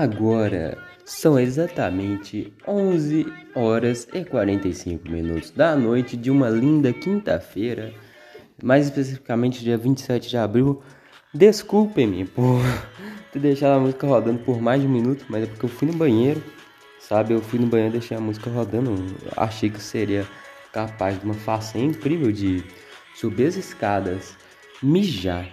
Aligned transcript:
Agora 0.00 0.78
são 1.04 1.38
exatamente 1.38 2.54
11 2.66 3.26
horas 3.54 4.08
e 4.14 4.24
45 4.24 5.06
minutos 5.10 5.50
da 5.50 5.76
noite 5.76 6.16
de 6.16 6.30
uma 6.30 6.48
linda 6.48 6.90
quinta-feira, 6.90 7.92
mais 8.64 8.86
especificamente 8.86 9.62
dia 9.62 9.76
27 9.76 10.30
de 10.30 10.38
abril. 10.38 10.82
Desculpem-me 11.34 12.24
por 12.24 12.62
ter 13.30 13.40
deixado 13.40 13.76
a 13.76 13.78
música 13.78 14.06
rodando 14.06 14.38
por 14.38 14.58
mais 14.58 14.80
de 14.80 14.86
um 14.86 14.90
minuto, 14.90 15.26
mas 15.28 15.42
é 15.42 15.46
porque 15.46 15.66
eu 15.66 15.68
fui 15.68 15.86
no 15.86 15.92
banheiro, 15.92 16.42
sabe? 16.98 17.34
Eu 17.34 17.42
fui 17.42 17.58
no 17.58 17.66
banheiro 17.66 17.96
e 17.96 17.98
deixei 17.98 18.16
a 18.16 18.20
música 18.20 18.48
rodando. 18.48 18.94
Achei 19.36 19.68
que 19.68 19.82
seria 19.82 20.26
capaz 20.72 21.18
de 21.18 21.26
uma 21.26 21.34
façanha 21.34 21.84
incrível 21.84 22.32
de 22.32 22.64
subir 23.14 23.48
as 23.48 23.56
escadas, 23.56 24.34
mijar, 24.82 25.46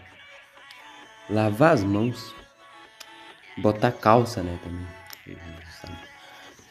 lavar 1.30 1.74
as 1.74 1.84
mãos 1.84 2.37
botar 3.58 3.92
calça, 3.92 4.42
né, 4.42 4.58
também. 4.64 4.86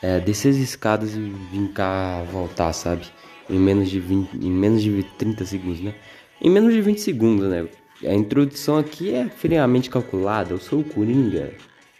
É, 0.02 0.20
descer 0.20 0.50
as 0.50 0.56
escadas 0.56 1.14
e 1.14 1.18
vir 1.50 1.68
cá 1.72 2.22
voltar, 2.30 2.72
sabe? 2.72 3.06
Em 3.48 3.58
menos 3.58 3.88
de 3.88 3.98
20, 3.98 4.34
em 4.34 4.50
menos 4.50 4.82
de 4.82 5.02
30 5.18 5.44
segundos, 5.46 5.80
né? 5.80 5.94
Em 6.40 6.50
menos 6.50 6.72
de 6.72 6.82
20 6.82 7.00
segundos, 7.00 7.48
né? 7.48 7.66
A 8.04 8.14
introdução 8.14 8.78
aqui 8.78 9.14
é 9.14 9.26
friamente 9.28 9.88
calculada. 9.88 10.52
Eu 10.52 10.58
sou 10.58 10.80
o 10.80 10.84
Coringa. 10.84 11.52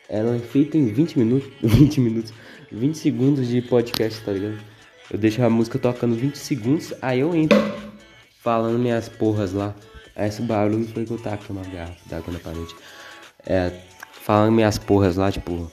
Ela 0.08 0.36
é 0.36 0.38
feita 0.38 0.76
em 0.76 0.86
20 0.86 1.18
minutos, 1.18 1.50
20 1.62 2.00
minutos, 2.00 2.32
20 2.70 2.96
segundos 2.96 3.48
de 3.48 3.62
podcast, 3.62 4.22
tá 4.22 4.32
ligado? 4.32 4.58
Eu 5.10 5.18
deixo 5.18 5.42
a 5.42 5.48
música 5.48 5.78
tocando 5.78 6.14
20 6.14 6.36
segundos, 6.36 6.92
aí 7.00 7.20
eu 7.20 7.34
entro 7.34 7.58
falando 8.42 8.78
minhas 8.78 9.08
porras 9.08 9.52
lá. 9.52 9.74
Esse 10.16 10.42
barulho 10.42 10.86
foi 10.88 11.04
que 11.04 11.12
eu 11.12 11.18
taco 11.18 11.52
uma 11.52 11.62
garrafa 11.62 12.08
d'água 12.08 12.32
na 12.32 12.38
parede. 12.38 12.74
É, 13.44 13.72
falando 14.26 14.52
minhas 14.52 14.76
porras 14.76 15.16
lá, 15.16 15.30
tipo. 15.30 15.70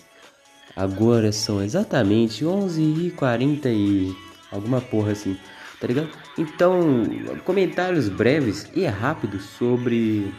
Agora 0.75 1.31
são 1.31 1.61
exatamente 1.61 2.45
11h40 2.45 3.65
e 3.65 4.15
alguma 4.51 4.81
porra 4.81 5.11
assim, 5.11 5.37
tá 5.79 5.87
ligado? 5.87 6.09
Então, 6.37 7.03
comentários 7.45 8.09
breves 8.09 8.69
e 8.75 8.85
rápidos 8.85 9.43
sobre. 9.45 10.31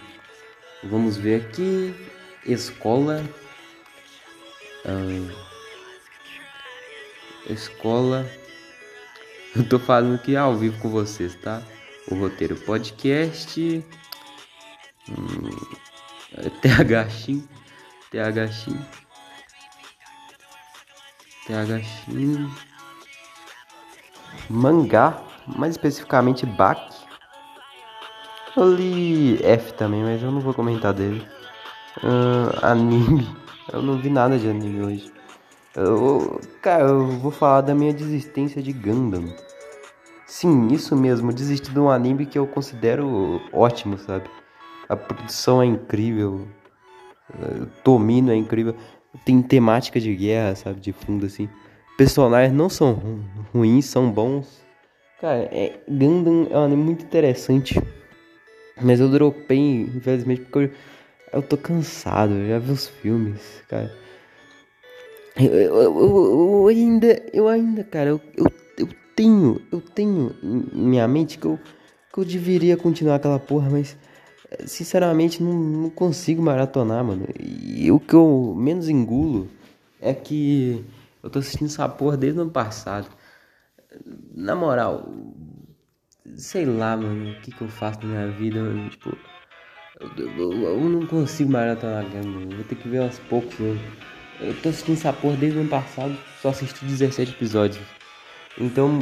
Vamos 0.84 1.16
ver 1.16 1.42
aqui. 1.42 1.94
Escola. 2.47 3.22
ahn, 4.84 5.31
escola. 7.48 8.26
Eu 9.56 9.69
tô 9.69 9.78
falando 9.78 10.16
aqui 10.16 10.36
ao 10.36 10.56
vivo 10.56 10.78
com 10.81 10.91
vocês, 10.91 11.34
tá? 11.36 11.62
O 12.10 12.16
roteiro 12.16 12.56
podcast. 12.56 13.84
Hum, 15.08 15.50
THX. 16.60 17.53
THX. 18.14 18.69
THX. 21.47 22.06
Mangá, 24.48 25.20
mais 25.56 25.72
especificamente 25.72 26.47
Bak. 26.47 26.80
Eu 28.56 28.72
li 28.72 29.42
F 29.42 29.75
também, 29.75 30.04
mas 30.04 30.22
eu 30.22 30.30
não 30.30 30.41
vou 30.41 30.54
comentar 30.54 30.92
dele. 30.92 31.26
Ah, 32.04 32.70
anime. 32.70 33.26
Eu 33.72 33.82
não 33.82 33.98
vi 33.98 34.10
nada 34.10 34.38
de 34.38 34.48
anime 34.48 34.84
hoje. 34.84 35.12
Eu, 35.75 36.41
cara, 36.62 36.84
eu 36.84 37.08
vou 37.19 37.32
falar 37.32 37.62
da 37.62 37.75
minha 37.75 37.92
desistência 37.92 38.62
de 38.62 38.72
Gundam. 38.72 39.34
Sim, 40.25 40.69
isso 40.69 40.94
mesmo, 40.94 41.32
desisti 41.32 41.72
de 41.72 41.81
um 41.81 41.91
anime 41.91 42.26
que 42.26 42.38
eu 42.38 42.46
considero 42.46 43.41
ótimo, 43.52 43.98
sabe? 43.98 44.31
A 44.88 44.94
produção 44.94 45.60
é 45.60 45.66
incrível, 45.66 46.46
Tomino 47.82 48.30
é 48.30 48.36
incrível, 48.36 48.74
tem 49.24 49.40
temática 49.42 49.98
de 50.00 50.14
guerra, 50.14 50.54
sabe? 50.54 50.80
De 50.80 50.92
fundo 50.92 51.26
assim. 51.26 51.48
Personagens 51.96 52.52
não 52.54 52.68
são 52.68 52.92
ru- 52.92 53.20
ruins, 53.52 53.86
são 53.86 54.10
bons. 54.10 54.62
Cara, 55.20 55.48
é, 55.52 55.80
Gundam 55.88 56.46
é 56.50 56.58
um 56.58 56.64
anime 56.64 56.82
muito 56.82 57.04
interessante. 57.04 57.80
Mas 58.82 58.98
eu 59.00 59.08
dropei, 59.08 59.82
infelizmente, 59.82 60.42
porque 60.42 60.58
eu, 60.58 60.70
eu 61.32 61.42
tô 61.42 61.56
cansado, 61.56 62.34
eu 62.34 62.48
já 62.48 62.58
vi 62.58 62.72
os 62.72 62.88
filmes, 62.88 63.62
cara. 63.68 63.90
Eu, 65.36 65.52
eu, 65.54 65.98
eu- 66.00 66.66
ainda, 66.68 67.22
eu 67.32 67.48
ainda, 67.48 67.82
cara, 67.84 68.10
eu, 68.10 68.20
eu, 68.36 68.46
tenho, 69.16 69.60
eu 69.72 69.80
tenho 69.80 70.34
em 70.42 70.64
minha 70.72 71.06
mente 71.08 71.38
que 71.38 71.46
eu, 71.46 71.58
que 72.12 72.18
eu 72.20 72.24
deveria 72.24 72.76
continuar 72.76 73.16
aquela 73.16 73.38
porra, 73.38 73.68
mas 73.70 73.96
sinceramente 74.66 75.43
não, 75.43 75.53
não 75.55 75.91
consigo 75.91 76.43
maratonar, 76.43 77.05
mano. 77.05 77.27
E 77.38 77.91
o 77.91 77.99
que 78.00 78.15
eu 78.15 78.55
menos 78.56 78.88
engulo 78.88 79.49
é 80.00 80.12
que 80.15 80.84
eu 81.22 81.31
tô 81.31 81.38
assistindo 81.38 81.66
essa 81.69 81.88
porra 81.88 82.16
desde 82.16 82.38
o 82.38 82.43
ano 82.43 82.50
passado. 82.50 83.09
Na 84.34 84.55
moral, 84.55 85.09
sei 86.37 86.65
lá, 86.66 86.97
mano, 86.97 87.32
o 87.32 87.41
que 87.41 87.50
que 87.53 87.62
eu 87.62 87.69
faço 87.69 88.00
na 88.03 88.06
minha 88.09 88.28
vida, 88.31 88.60
mano, 88.60 88.88
tipo... 88.91 89.16
Eu, 90.00 90.28
eu- 90.37 90.62
eu 90.65 90.81
não 90.81 91.06
consigo 91.06 91.53
maratonar 91.53 92.05
eu 92.15 92.22
vou 92.50 92.65
ter 92.69 92.75
que 92.75 92.88
ver 92.88 92.99
aos 92.99 93.19
poucos, 93.21 93.56
mano. 93.59 93.81
Eu 94.41 94.55
tô 94.61 94.69
assistindo 94.69 94.97
essa 94.97 95.12
porra 95.12 95.37
desde 95.37 95.56
o 95.59 95.61
ano 95.61 95.71
passado, 95.71 96.16
só 96.43 96.49
assisti 96.49 96.84
17 96.84 97.31
episódios. 97.32 97.84
Então, 98.59 98.99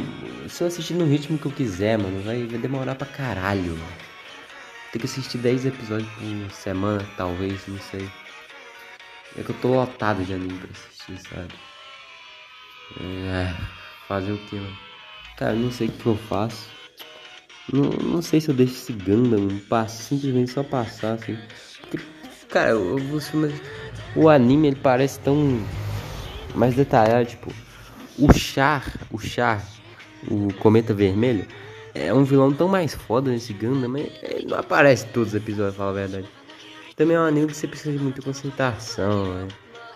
se 0.47 0.63
eu 0.63 0.67
assistir 0.67 0.93
no 0.93 1.05
ritmo 1.05 1.37
que 1.37 1.47
eu 1.47 1.51
quiser, 1.51 1.97
mano, 1.97 2.21
vai, 2.23 2.45
vai 2.45 2.59
demorar 2.59 2.95
pra 2.95 3.07
caralho, 3.07 3.71
mano. 3.71 4.12
Tem 4.93 4.99
que 4.99 5.07
assistir 5.07 5.39
10 5.39 5.65
episódios 5.65 6.09
por 6.11 6.51
semana, 6.51 7.03
talvez, 7.17 7.65
não 7.67 7.79
sei. 7.79 8.07
É 9.35 9.41
que 9.41 9.49
eu 9.49 9.55
tô 9.59 9.69
lotado 9.69 10.23
de 10.23 10.31
anime 10.35 10.59
pra 10.59 10.69
assistir, 10.69 11.29
sabe? 11.29 11.53
É, 13.01 13.51
fazer 14.07 14.33
o 14.33 14.37
que, 14.37 14.55
mano? 14.55 14.77
Cara, 15.35 15.53
não 15.53 15.71
sei 15.71 15.87
o 15.87 15.91
que 15.91 16.05
eu 16.05 16.15
faço. 16.15 16.69
Não, 17.73 17.89
não 17.89 18.21
sei 18.21 18.39
se 18.39 18.49
eu 18.49 18.53
deixo 18.53 18.73
esse 18.73 18.93
Gundam 18.93 19.47
simplesmente 19.87 20.51
só 20.51 20.61
passar, 20.61 21.13
assim. 21.13 21.39
Porque, 21.81 22.05
cara, 22.47 22.69
eu, 22.69 22.95
eu 22.95 23.03
vou 23.07 23.19
mais... 23.41 23.59
O 24.15 24.29
anime, 24.29 24.67
ele 24.67 24.75
parece 24.75 25.19
tão 25.21 25.59
mais 26.53 26.75
detalhado, 26.75 27.25
tipo... 27.25 27.51
O 28.19 28.31
Char, 28.31 28.85
o 29.09 29.17
Char, 29.17 29.65
o 30.29 30.53
Cometa 30.53 30.93
Vermelho, 30.93 31.47
é 31.95 32.13
um 32.13 32.23
vilão 32.23 32.51
tão 32.53 32.67
mais 32.67 32.93
foda 32.93 33.29
nesse 33.31 33.53
Gundam, 33.53 33.89
mas 33.89 34.07
ele 34.21 34.47
não 34.47 34.57
aparece 34.57 35.05
em 35.05 35.09
todos 35.09 35.29
os 35.29 35.35
episódios, 35.35 35.75
pra 35.75 35.85
falar 35.85 35.91
a 35.91 36.07
verdade. 36.07 36.27
Também 36.95 37.15
é 37.15 37.19
um 37.19 37.23
anime 37.25 37.47
que 37.47 37.55
você 37.57 37.67
precisa 37.67 37.91
de 37.91 38.03
muita 38.03 38.21
concentração, 38.21 39.33
né? 39.33 39.47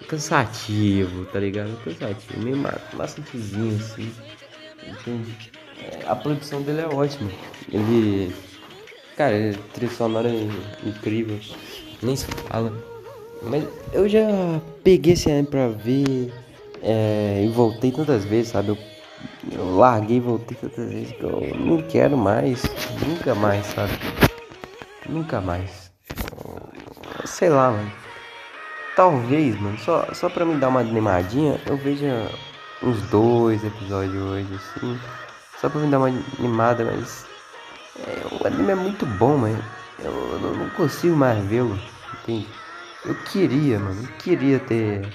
É 0.01 0.05
cansativo, 0.05 1.25
tá 1.25 1.39
ligado? 1.39 1.71
É 1.81 1.83
cansativo, 1.89 2.39
meio 2.43 2.57
ma- 2.57 2.73
maçantezinho, 2.93 3.75
assim. 3.77 4.11
Entende? 4.87 5.51
É, 5.81 6.07
A 6.07 6.15
produção 6.15 6.61
dele 6.61 6.81
é 6.81 6.87
ótima. 6.87 7.29
Ele. 7.71 8.33
Cara, 9.15 9.35
a 9.35 9.73
trilha 9.73 9.91
sonora 9.91 10.29
é 10.29 10.47
incrível. 10.87 11.39
Nem 12.01 12.15
se 12.15 12.25
fala. 12.25 12.71
Mas 13.43 13.63
eu 13.93 14.07
já 14.07 14.59
peguei 14.83 15.13
esse 15.13 15.29
anime 15.31 15.47
pra 15.47 15.67
ver. 15.67 16.31
é, 16.83 17.43
e 17.43 17.47
voltei 17.49 17.91
tantas 17.91 18.23
vezes, 18.25 18.51
sabe? 18.51 18.69
Eu, 18.69 18.77
eu 19.51 19.77
larguei 19.77 20.19
voltei 20.19 20.57
tantas 20.57 20.89
vezes 20.91 21.11
que 21.11 21.23
eu 21.23 21.55
não 21.57 21.81
quero 21.81 22.17
mais. 22.17 22.63
Nunca 23.05 23.33
mais, 23.35 23.65
sabe? 23.67 23.93
Nunca 25.07 25.39
mais. 25.41 25.91
Sei 27.25 27.49
lá, 27.49 27.71
mano. 27.71 27.91
Talvez, 28.95 29.59
mano, 29.59 29.77
só, 29.77 30.07
só 30.13 30.27
pra 30.27 30.43
me 30.43 30.55
dar 30.55 30.69
uma 30.69 30.79
animadinha, 30.79 31.61
eu 31.67 31.77
veja 31.77 32.29
uns 32.81 32.99
dois 33.09 33.63
episódios 33.63 34.15
hoje, 34.15 34.47
assim. 34.55 34.99
Só 35.61 35.69
pra 35.69 35.79
me 35.81 35.87
dar 35.89 35.99
uma 35.99 36.07
animada, 36.07 36.83
mas. 36.83 37.25
É, 37.99 38.35
o 38.35 38.47
anime 38.47 38.71
é 38.71 38.75
muito 38.75 39.05
bom, 39.05 39.37
mano. 39.37 39.63
Eu, 39.99 40.11
eu 40.11 40.39
não 40.39 40.69
consigo 40.71 41.15
mais 41.15 41.43
vê-lo, 41.45 41.77
entende? 42.21 42.47
Eu 43.05 43.15
queria, 43.23 43.79
mano, 43.79 44.03
eu 44.03 44.17
queria 44.17 44.59
ter 44.59 45.07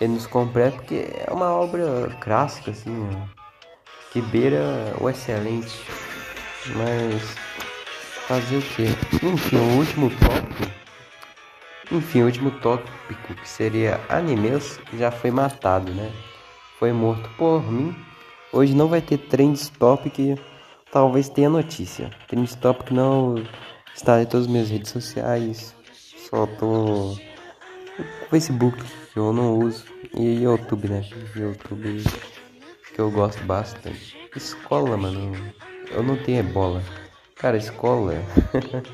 ele 0.00 0.14
nos 0.14 0.26
completo, 0.26 0.76
porque 0.78 1.10
é 1.26 1.32
uma 1.32 1.52
obra 1.52 2.16
clássica, 2.20 2.70
assim, 2.70 3.08
ó, 3.10 3.39
que 4.10 4.20
beira 4.20 4.94
o 5.00 5.08
excelente. 5.08 5.80
Mas 6.76 7.22
fazer 8.26 8.58
o 8.58 8.62
quê? 8.62 8.86
Enfim, 9.22 9.56
o 9.56 9.78
último 9.78 10.10
tópico. 10.10 10.70
Enfim, 11.90 12.22
o 12.22 12.26
último 12.26 12.50
tópico 12.60 13.34
que 13.34 13.48
seria 13.48 14.00
animes 14.08 14.78
já 14.96 15.10
foi 15.10 15.30
matado, 15.30 15.92
né? 15.92 16.12
Foi 16.78 16.92
morto 16.92 17.28
por 17.36 17.62
mim. 17.70 17.94
Hoje 18.52 18.74
não 18.74 18.88
vai 18.88 19.00
ter 19.00 19.18
Trends 19.18 19.68
Topic, 19.68 20.38
talvez 20.92 21.28
tenha 21.28 21.48
notícia. 21.48 22.10
Trends 22.28 22.54
Topic 22.54 22.90
não 22.90 23.36
está 23.94 24.22
em 24.22 24.26
todas 24.26 24.46
as 24.46 24.52
minhas 24.52 24.70
redes 24.70 24.90
sociais. 24.90 25.74
Só 26.28 26.46
tô 26.46 27.16
Facebook, 28.28 28.78
que 29.12 29.18
eu 29.18 29.32
não 29.32 29.58
uso, 29.58 29.84
e 30.16 30.42
YouTube, 30.42 30.88
né? 30.88 31.04
YouTube 31.34 32.04
que 32.94 33.00
eu 33.00 33.10
gosto 33.10 33.42
bastante. 33.44 34.16
Escola, 34.34 34.96
mano, 34.96 35.32
eu 35.90 36.02
não 36.02 36.16
tenho 36.16 36.42
bola. 36.44 36.82
Cara, 37.34 37.56
escola. 37.56 38.14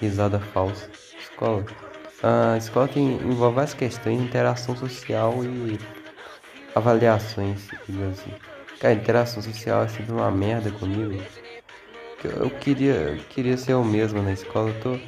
Risada 0.00 0.40
falsa. 0.40 0.90
Escola. 1.20 1.64
A 2.22 2.56
escola 2.56 2.88
tem, 2.88 3.14
envolve 3.14 3.56
várias 3.56 3.74
questões, 3.74 4.20
interação 4.20 4.76
social 4.76 5.34
e 5.44 5.78
avaliações, 6.74 7.68
assim. 8.10 8.32
Cara, 8.80 8.94
interação 8.94 9.42
social 9.42 9.84
é 9.84 9.88
sempre 9.88 10.12
uma 10.12 10.30
merda 10.30 10.70
comigo. 10.70 11.22
Eu 12.24 12.50
queria, 12.50 12.92
eu 12.92 13.24
queria 13.24 13.56
ser 13.56 13.74
o 13.74 13.84
mesmo 13.84 14.22
na 14.22 14.32
escola. 14.32 14.70
Eu 14.70 14.80
tô, 14.80 14.98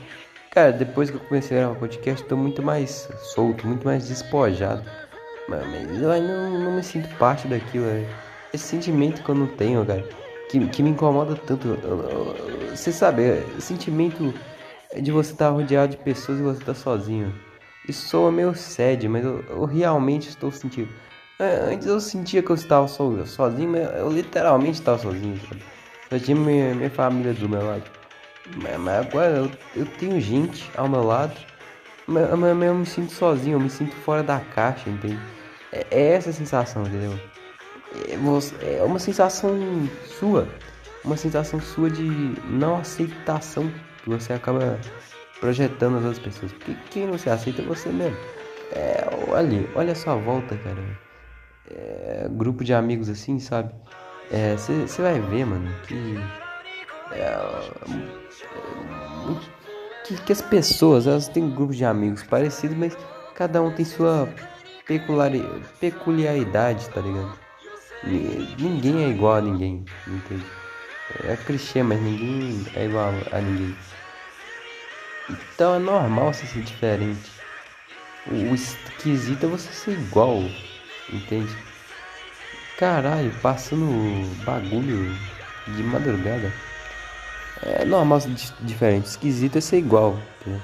Cara, 0.54 0.72
depois 0.72 1.10
que 1.10 1.16
eu 1.16 1.20
comecei 1.20 1.58
a 1.58 1.62
gravar 1.62 1.80
podcast, 1.80 2.24
tô 2.26 2.36
muito 2.36 2.62
mais 2.62 3.08
solto, 3.34 3.66
muito 3.66 3.84
mais 3.84 4.06
despojado. 4.06 4.88
Mas, 5.48 5.66
mas 5.66 6.02
eu 6.02 6.22
não, 6.22 6.58
não, 6.58 6.72
me 6.72 6.82
sinto 6.82 7.08
parte 7.16 7.46
daquilo. 7.46 7.86
Esse 8.52 8.64
sentimento 8.64 9.22
que 9.22 9.28
eu 9.28 9.34
não 9.34 9.46
tenho, 9.46 9.84
cara, 9.84 10.04
que, 10.48 10.66
que 10.68 10.82
me 10.82 10.90
incomoda 10.90 11.34
tanto. 11.34 11.78
Você 12.70 12.92
sabe, 12.92 13.22
é, 13.22 13.44
sentimento 13.60 14.32
de 14.96 15.10
você 15.10 15.32
estar 15.32 15.46
tá 15.46 15.50
rodeado 15.50 15.96
de 15.96 16.02
pessoas 16.02 16.38
e 16.38 16.42
você 16.42 16.60
estar 16.60 16.74
tá 16.74 16.78
sozinho. 16.78 17.34
Isso 17.88 18.08
soa 18.08 18.32
meio 18.32 18.54
sede, 18.54 19.08
mas 19.08 19.24
eu, 19.24 19.44
eu, 19.48 19.64
realmente 19.64 20.28
estou 20.28 20.50
sentindo. 20.50 20.88
É, 21.38 21.72
antes 21.72 21.86
eu 21.86 22.00
sentia 22.00 22.42
que 22.42 22.50
eu 22.50 22.54
estava 22.54 22.88
so, 22.88 23.26
sozinho, 23.26 23.70
mas 23.70 23.82
eu 23.98 24.10
literalmente 24.10 24.78
estava 24.78 24.98
sozinho, 24.98 25.38
sabe? 25.48 25.60
Eu 26.10 26.20
tinha 26.20 26.36
minha, 26.36 26.74
minha 26.74 26.90
família 26.90 27.34
do 27.34 27.48
meu 27.48 27.66
lado. 27.66 27.82
Mas 28.78 29.06
agora 29.06 29.30
eu, 29.32 29.50
eu 29.76 29.86
tenho 29.98 30.18
gente 30.20 30.70
ao 30.76 30.88
meu 30.88 31.02
lado, 31.02 31.34
mas, 32.06 32.30
mas 32.38 32.62
eu 32.62 32.74
me 32.74 32.86
sinto 32.86 33.12
sozinho, 33.12 33.56
eu 33.56 33.60
me 33.60 33.70
sinto 33.70 33.94
fora 33.96 34.22
da 34.22 34.38
caixa, 34.38 34.88
entende? 34.88 35.33
É, 35.74 35.86
é 35.90 36.06
essa 36.12 36.32
sensação, 36.32 36.82
entendeu? 36.82 37.18
É, 38.08 38.78
é 38.78 38.82
uma 38.82 38.98
sensação 38.98 39.58
sua, 40.18 40.48
uma 41.04 41.16
sensação 41.16 41.60
sua 41.60 41.90
de 41.90 42.08
não 42.48 42.76
aceitação 42.76 43.70
que 44.02 44.08
você 44.08 44.32
acaba 44.32 44.78
projetando 45.40 45.98
as 45.98 46.04
outras 46.04 46.20
pessoas. 46.20 46.52
Porque 46.52 46.76
quem 46.90 47.06
não 47.06 47.18
se 47.18 47.28
aceita 47.28 47.60
é 47.60 47.64
você 47.64 47.88
mesmo. 47.88 48.16
É, 48.72 49.04
olha, 49.28 49.68
olha 49.74 49.92
a 49.92 49.96
sua 49.96 50.14
volta, 50.14 50.56
cara. 50.56 50.82
É, 51.70 52.28
grupo 52.30 52.62
de 52.62 52.72
amigos 52.72 53.08
assim, 53.08 53.38
sabe? 53.38 53.74
Você 54.56 55.02
é, 55.02 55.04
vai 55.04 55.20
ver, 55.20 55.44
mano, 55.44 55.70
que 55.86 56.16
é, 57.12 57.36
que, 60.04 60.16
que, 60.22 60.32
as 60.32 60.42
pessoas 60.42 61.06
elas 61.06 61.28
têm 61.28 61.50
grupos 61.50 61.76
de 61.76 61.84
amigos 61.84 62.22
parecidos, 62.22 62.76
mas 62.76 62.96
cada 63.34 63.62
um 63.62 63.70
tem 63.70 63.84
sua 63.84 64.28
peculiaridade, 65.80 66.88
tá 66.90 67.00
ligado? 67.00 67.38
Ninguém 68.58 69.04
é 69.04 69.08
igual 69.08 69.36
a 69.36 69.40
ninguém, 69.40 69.84
entende? 70.06 70.44
É 71.24 71.36
clichê, 71.36 71.82
mas 71.82 72.00
ninguém 72.00 72.66
é 72.74 72.84
igual 72.84 73.12
a 73.32 73.40
ninguém. 73.40 73.76
Então 75.30 75.74
é 75.74 75.78
normal 75.78 76.32
você 76.32 76.46
ser 76.46 76.62
diferente. 76.62 77.32
O 78.26 78.54
esquisito 78.54 79.44
é 79.44 79.48
você 79.48 79.72
ser 79.72 79.92
igual, 79.92 80.42
entende? 81.12 81.56
Caralho, 82.78 83.32
passando 83.40 83.86
bagulho 84.44 85.16
de 85.68 85.82
madrugada. 85.82 86.52
É 87.62 87.84
normal 87.84 88.20
ser 88.20 88.34
diferente. 88.60 89.06
Esquisito 89.06 89.56
é 89.56 89.60
ser 89.60 89.78
igual. 89.78 90.18
Né? 90.44 90.60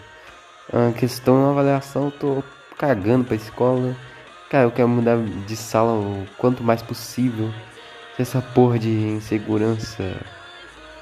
A 0.73 0.93
questão 0.93 1.43
da 1.43 1.51
avaliação, 1.51 2.07
eu 2.07 2.11
tô 2.11 2.45
cagando 2.77 3.25
pra 3.25 3.37
escola. 3.37 3.97
Cara, 4.51 4.65
eu 4.65 4.73
quero 4.73 4.89
mudar 4.89 5.17
de 5.47 5.57
sala 5.57 5.93
o 5.93 6.27
quanto 6.37 6.65
mais 6.65 6.83
possível. 6.83 7.53
Se 8.17 8.23
essa 8.23 8.43
porra 8.43 8.81
de 8.81 8.91
insegurança 8.91 10.03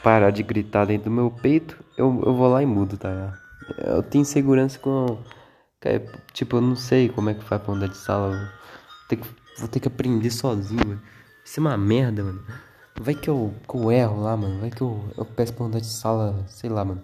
parar 0.03 0.31
de 0.31 0.43
gritar 0.43 0.85
dentro 0.85 1.05
do 1.05 1.11
meu 1.11 1.31
peito, 1.31 1.83
eu, 1.97 2.23
eu 2.27 2.35
vou 2.35 2.47
lá 2.47 2.63
e 2.63 2.67
mudo, 2.67 2.99
tá? 2.99 3.33
Eu 3.79 4.03
tenho 4.03 4.21
insegurança 4.21 4.79
com. 4.79 5.19
Cara, 5.81 6.05
tipo, 6.35 6.57
eu 6.57 6.61
não 6.61 6.77
sei 6.77 7.09
como 7.09 7.31
é 7.31 7.35
que 7.35 7.43
faz 7.43 7.63
pra 7.63 7.75
mudar 7.75 7.87
de 7.87 7.97
sala. 7.97 8.37
Vou 8.37 9.09
ter 9.09 9.17
que, 9.17 9.29
vou 9.59 9.69
ter 9.69 9.81
que 9.81 9.89
aprender 9.89 10.31
sozinho. 10.31 11.01
Isso 11.43 11.59
é 11.59 11.63
uma 11.63 11.77
merda, 11.79 12.23
mano. 12.25 12.45
Vai 13.01 13.15
que 13.15 13.31
eu, 13.31 13.55
que 13.67 13.75
eu 13.75 13.91
erro 13.91 14.21
lá, 14.25 14.37
mano. 14.37 14.61
Vai 14.61 14.71
que 14.71 14.83
eu, 14.83 15.03
eu 15.17 15.25
peço 15.25 15.55
pra 15.55 15.65
mudar 15.65 15.81
de 15.81 15.87
sala, 15.87 16.45
sei 16.49 16.69
lá, 16.69 16.85
mano. 16.85 17.03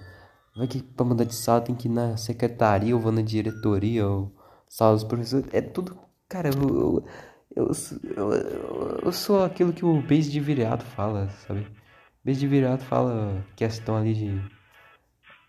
Vai 0.54 0.66
que 0.66 0.82
pra 0.82 1.06
mudar 1.06 1.24
de 1.24 1.34
sala 1.34 1.62
tem 1.62 1.74
que 1.74 1.88
ir 1.88 1.90
na 1.90 2.18
secretaria 2.18 2.94
ou 2.94 3.00
vou 3.00 3.12
na 3.12 3.22
diretoria 3.22 4.06
ou 4.06 4.30
sala 4.68 4.92
dos 4.92 5.04
professores. 5.04 5.46
É 5.50 5.62
tudo. 5.62 6.04
Cara, 6.28 6.48
eu. 6.48 7.04
Eu, 7.56 7.70
eu, 8.16 8.98
eu, 9.04 9.12
sou 9.12 9.44
aquilo 9.44 9.72
que 9.72 9.84
o 9.84 10.02
beijo 10.02 10.28
de 10.30 10.40
virado 10.40 10.84
fala, 10.84 11.28
sabe? 11.46 11.66
Beijo 12.24 12.40
de 12.40 12.48
virado 12.48 12.82
fala 12.82 13.44
questão 13.54 13.96
ali 13.96 14.14
de. 14.14 14.42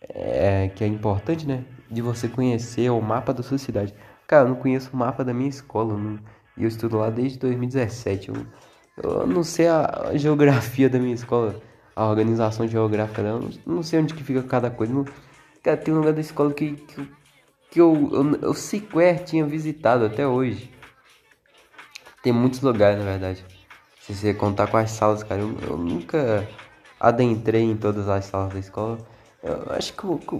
É, 0.02 0.70
que 0.70 0.84
é 0.84 0.88
importante, 0.88 1.48
né? 1.48 1.66
De 1.90 2.02
você 2.02 2.28
conhecer 2.28 2.92
o 2.92 3.02
mapa 3.02 3.34
da 3.34 3.42
sua 3.42 3.58
cidade. 3.58 3.94
Cara, 4.28 4.46
eu 4.46 4.50
não 4.50 4.56
conheço 4.56 4.92
o 4.94 4.98
mapa 4.98 5.24
da 5.24 5.34
minha 5.34 5.50
escola. 5.50 5.96
E 6.58 6.64
eu 6.64 6.68
estudo 6.68 6.98
lá 6.98 7.10
desde 7.10 7.40
2017. 7.40 8.30
Eu, 8.30 8.46
eu 8.98 9.28
não 9.28 9.44
sei 9.44 9.68
a 9.68 10.12
geografia 10.16 10.90
da 10.90 11.00
minha 11.00 11.16
escola, 11.16 11.62
a 11.96 12.06
organização 12.06 12.68
geográfica 12.68 13.24
dela, 13.24 13.42
não 13.66 13.84
sei 13.84 14.00
onde 14.00 14.14
que 14.14 14.24
fica 14.24 14.44
cada 14.44 14.70
coisa. 14.70 14.94
Não, 14.94 15.06
cara, 15.64 15.78
tem 15.78 15.94
um 15.94 15.98
lugar 15.98 16.14
da 16.14 16.22
escola 16.22 16.54
que, 16.54 16.74
que, 16.74 17.10
que 17.76 17.82
eu, 17.82 18.10
eu, 18.14 18.36
eu 18.42 18.54
sequer 18.54 19.26
tinha 19.26 19.46
visitado 19.46 20.06
até 20.06 20.26
hoje. 20.26 20.72
Tem 22.24 22.32
muitos 22.32 22.62
lugares, 22.62 22.98
na 22.98 23.04
verdade. 23.04 23.46
Se 24.00 24.16
você 24.16 24.34
contar 24.34 24.68
com 24.68 24.78
as 24.78 24.92
salas, 24.92 25.24
cara, 25.24 25.42
eu, 25.42 25.60
eu 25.60 25.78
nunca 25.78 26.48
adentrei 26.98 27.64
em 27.64 27.76
todas 27.76 28.08
as 28.08 28.24
salas 28.24 28.54
da 28.54 28.60
escola. 28.60 28.98
Eu 29.44 29.74
acho 29.74 29.92
que, 29.92 30.08
que, 30.26 30.40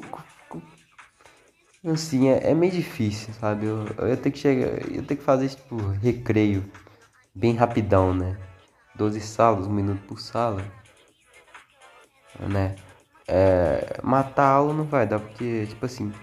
assim, 1.90 2.30
é, 2.30 2.52
é, 2.52 2.54
meio 2.54 2.72
difícil, 2.72 3.34
sabe? 3.34 3.66
Eu, 3.66 3.86
eu 3.98 4.08
ia 4.08 4.16
ter 4.16 4.32
que 4.32 4.40
chegar, 4.40 4.88
eu 4.88 4.96
ia 4.96 5.04
ter 5.04 5.18
que 5.18 5.24
fazer 5.24 5.50
tipo 5.50 5.76
recreio 5.76 6.64
bem 7.36 7.54
rapidão, 7.54 8.14
né? 8.14 8.38
12 8.96 9.20
salas, 9.20 9.68
um 9.68 9.74
minuto 9.74 10.08
por 10.08 10.22
sala, 10.22 10.64
né? 12.40 12.78
É, 13.28 14.00
matar 14.02 14.46
a 14.46 14.52
aula 14.52 14.74
não 14.74 14.86
vai 14.86 15.06
dar, 15.06 15.20
porque, 15.20 15.66
tipo 15.66 15.86
assim, 15.86 16.14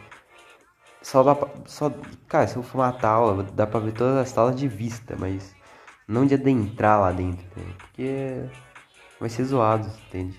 só 1.03 1.23
dá 1.23 1.35
pra, 1.35 1.49
só, 1.67 1.93
cara, 2.29 2.47
se 2.47 2.57
eu 2.57 2.63
for 2.63 2.79
matar 2.79 3.09
a 3.09 3.15
aula, 3.15 3.43
dá 3.43 3.67
pra 3.67 3.81
ver 3.81 3.93
todas 3.93 4.17
as 4.17 4.29
salas 4.29 4.57
de 4.57 4.69
vista, 4.69 5.17
mas 5.19 5.55
não 6.07 6.27
de 6.27 6.35
adentrar 6.35 7.01
lá 7.01 7.13
dentro, 7.13 7.45
entende? 7.47 7.75
Porque 7.79 8.45
vai 9.21 9.29
ser 9.29 9.45
zoado, 9.45 9.89
entende? 10.09 10.39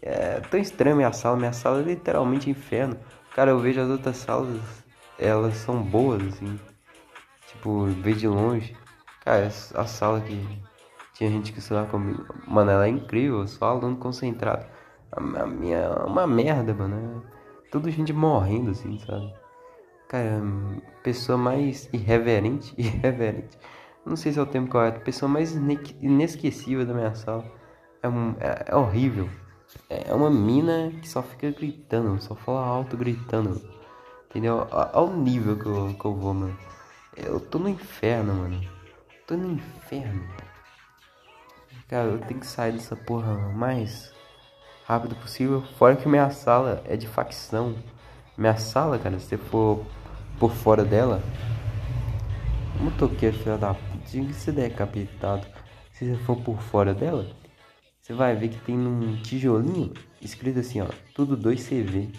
É 0.00 0.40
tão 0.40 0.58
estranho 0.58 0.96
minha 0.96 1.12
sala, 1.12 1.36
minha 1.36 1.52
sala 1.52 1.80
é 1.80 1.82
literalmente 1.82 2.50
inferno. 2.50 2.96
Cara, 3.34 3.50
eu 3.50 3.58
vejo 3.58 3.80
as 3.80 3.88
outras 3.88 4.16
salas, 4.16 4.60
elas 5.18 5.56
são 5.56 5.82
boas, 5.82 6.22
assim, 6.22 6.58
tipo, 7.46 7.84
ver 7.86 8.14
de 8.14 8.28
longe. 8.28 8.76
Cara, 9.24 9.46
a 9.46 9.86
sala 9.86 10.20
que 10.20 10.62
tinha 11.14 11.30
gente 11.30 11.52
que 11.52 11.60
estudava 11.60 11.88
comigo, 11.88 12.24
mano, 12.46 12.70
ela 12.70 12.86
é 12.86 12.88
incrível, 12.88 13.46
só 13.46 13.66
aluno 13.66 13.96
concentrado. 13.96 14.66
A 15.12 15.20
minha 15.46 15.90
uma 16.06 16.26
merda, 16.26 16.74
mano. 16.74 17.22
É 17.66 17.70
tudo 17.70 17.90
gente 17.90 18.12
morrendo, 18.12 18.70
assim, 18.70 18.98
sabe? 18.98 19.32
Cara, 20.12 20.40
pessoa 21.02 21.36
mais 21.36 21.88
irreverente, 21.92 22.72
irreverente. 22.78 23.58
Não 24.06 24.14
sei 24.14 24.32
se 24.32 24.38
é 24.38 24.42
o 24.42 24.46
termo 24.46 24.68
correto. 24.68 25.00
Pessoa 25.00 25.28
mais 25.28 25.52
inesquecível 25.54 26.86
da 26.86 26.94
minha 26.94 27.14
sala. 27.14 27.44
É, 28.02 28.08
um, 28.08 28.36
é, 28.38 28.66
é 28.68 28.76
horrível. 28.76 29.28
É 29.88 30.14
uma 30.14 30.30
mina 30.30 30.92
que 31.00 31.08
só 31.08 31.22
fica 31.22 31.50
gritando, 31.50 32.20
só 32.20 32.36
fala 32.36 32.60
alto 32.60 32.96
gritando. 32.96 33.60
Entendeu? 34.28 34.68
Olha 34.70 35.00
o 35.00 35.16
nível 35.16 35.58
que 35.58 35.66
eu, 35.66 35.96
que 35.98 36.04
eu 36.04 36.14
vou, 36.14 36.34
mano. 36.34 36.58
Eu 37.16 37.40
tô 37.40 37.58
no 37.58 37.68
inferno, 37.68 38.34
mano 38.34 38.60
tô 39.32 39.36
no 39.36 39.52
inferno. 39.52 40.28
Cara, 41.88 42.08
eu 42.08 42.18
tenho 42.18 42.40
que 42.40 42.46
sair 42.46 42.72
dessa 42.72 42.94
porra 42.94 43.34
mais 43.50 44.12
rápido 44.84 45.14
possível. 45.16 45.62
Fora 45.78 45.96
que 45.96 46.08
minha 46.08 46.30
sala 46.30 46.82
é 46.84 46.96
de 46.96 47.06
facção. 47.06 47.74
Minha 48.36 48.56
sala, 48.56 48.98
cara, 48.98 49.18
se 49.18 49.26
você 49.26 49.36
for 49.38 49.86
por 50.42 50.50
fora 50.50 50.84
dela. 50.84 51.22
Motoqueiro, 52.80 53.38
filho 53.38 53.56
da 53.56 53.74
puta, 53.74 54.06
tinha 54.06 54.26
que 54.26 54.34
ser 54.34 54.50
decapitado. 54.50 55.46
Se 55.92 56.04
você 56.04 56.20
for 56.24 56.34
por 56.42 56.60
fora 56.60 56.92
dela, 56.92 57.30
você 58.00 58.12
vai 58.12 58.34
ver 58.34 58.48
que 58.48 58.58
tem 58.62 58.76
um 58.76 59.22
tijolinho 59.22 59.94
escrito 60.20 60.58
assim, 60.58 60.80
ó, 60.80 60.88
tudo 61.14 61.38
2CV. 61.38 62.12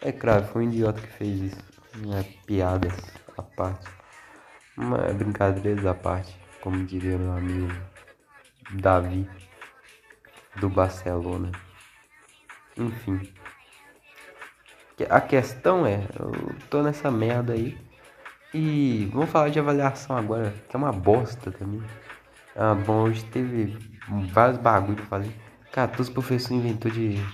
É 0.00 0.10
claro, 0.10 0.46
foi 0.46 0.64
um 0.64 0.70
idiota 0.70 1.02
que 1.02 1.08
fez 1.08 1.52
isso. 1.52 1.62
Não 1.98 2.16
é 2.16 2.22
piadas 2.46 2.94
à 3.36 3.42
parte. 3.42 3.86
Uma 4.74 4.96
brincadeiras 5.12 5.84
à 5.84 5.92
parte, 5.92 6.34
como 6.62 6.86
diria 6.86 7.18
meu 7.18 7.32
amigo 7.32 7.70
Davi 8.72 9.28
do 10.58 10.70
Barcelona. 10.70 11.52
Enfim. 12.74 13.20
A 15.08 15.20
questão 15.20 15.86
é, 15.86 16.04
eu 16.18 16.54
tô 16.68 16.82
nessa 16.82 17.10
merda 17.10 17.52
aí. 17.52 17.76
E 18.52 19.08
vamos 19.12 19.30
falar 19.30 19.48
de 19.48 19.60
avaliação 19.60 20.16
agora, 20.16 20.52
que 20.68 20.74
é 20.74 20.78
uma 20.78 20.92
bosta 20.92 21.52
também. 21.52 21.82
Ah, 22.56 22.74
bom, 22.74 23.02
hoje 23.04 23.24
teve 23.26 23.78
vários 24.32 24.58
bagulho 24.58 24.96
pra 24.96 25.06
fazer. 25.06 25.34
Cara, 25.70 25.88
todos 25.88 26.08
os 26.08 26.12
professores 26.12 26.50
inventou 26.50 26.90
de 26.90 27.24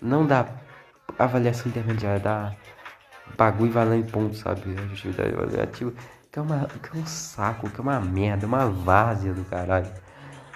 não 0.00 0.24
dar 0.24 0.62
avaliação 1.18 1.68
intermediária, 1.68 2.20
dar 2.20 2.56
bagulho 3.36 3.72
valendo 3.72 4.10
ponto, 4.10 4.36
sabe? 4.36 4.62
A 4.78 4.92
atividade 4.92 5.34
avaliativa. 5.34 5.92
Que 6.30 6.38
é, 6.38 6.42
uma, 6.42 6.66
que 6.66 6.96
é 6.96 7.00
um 7.00 7.04
saco, 7.04 7.68
que 7.68 7.78
é 7.78 7.82
uma 7.82 8.00
merda, 8.00 8.46
uma 8.46 8.66
várzea 8.66 9.34
do 9.34 9.44
caralho. 9.44 9.90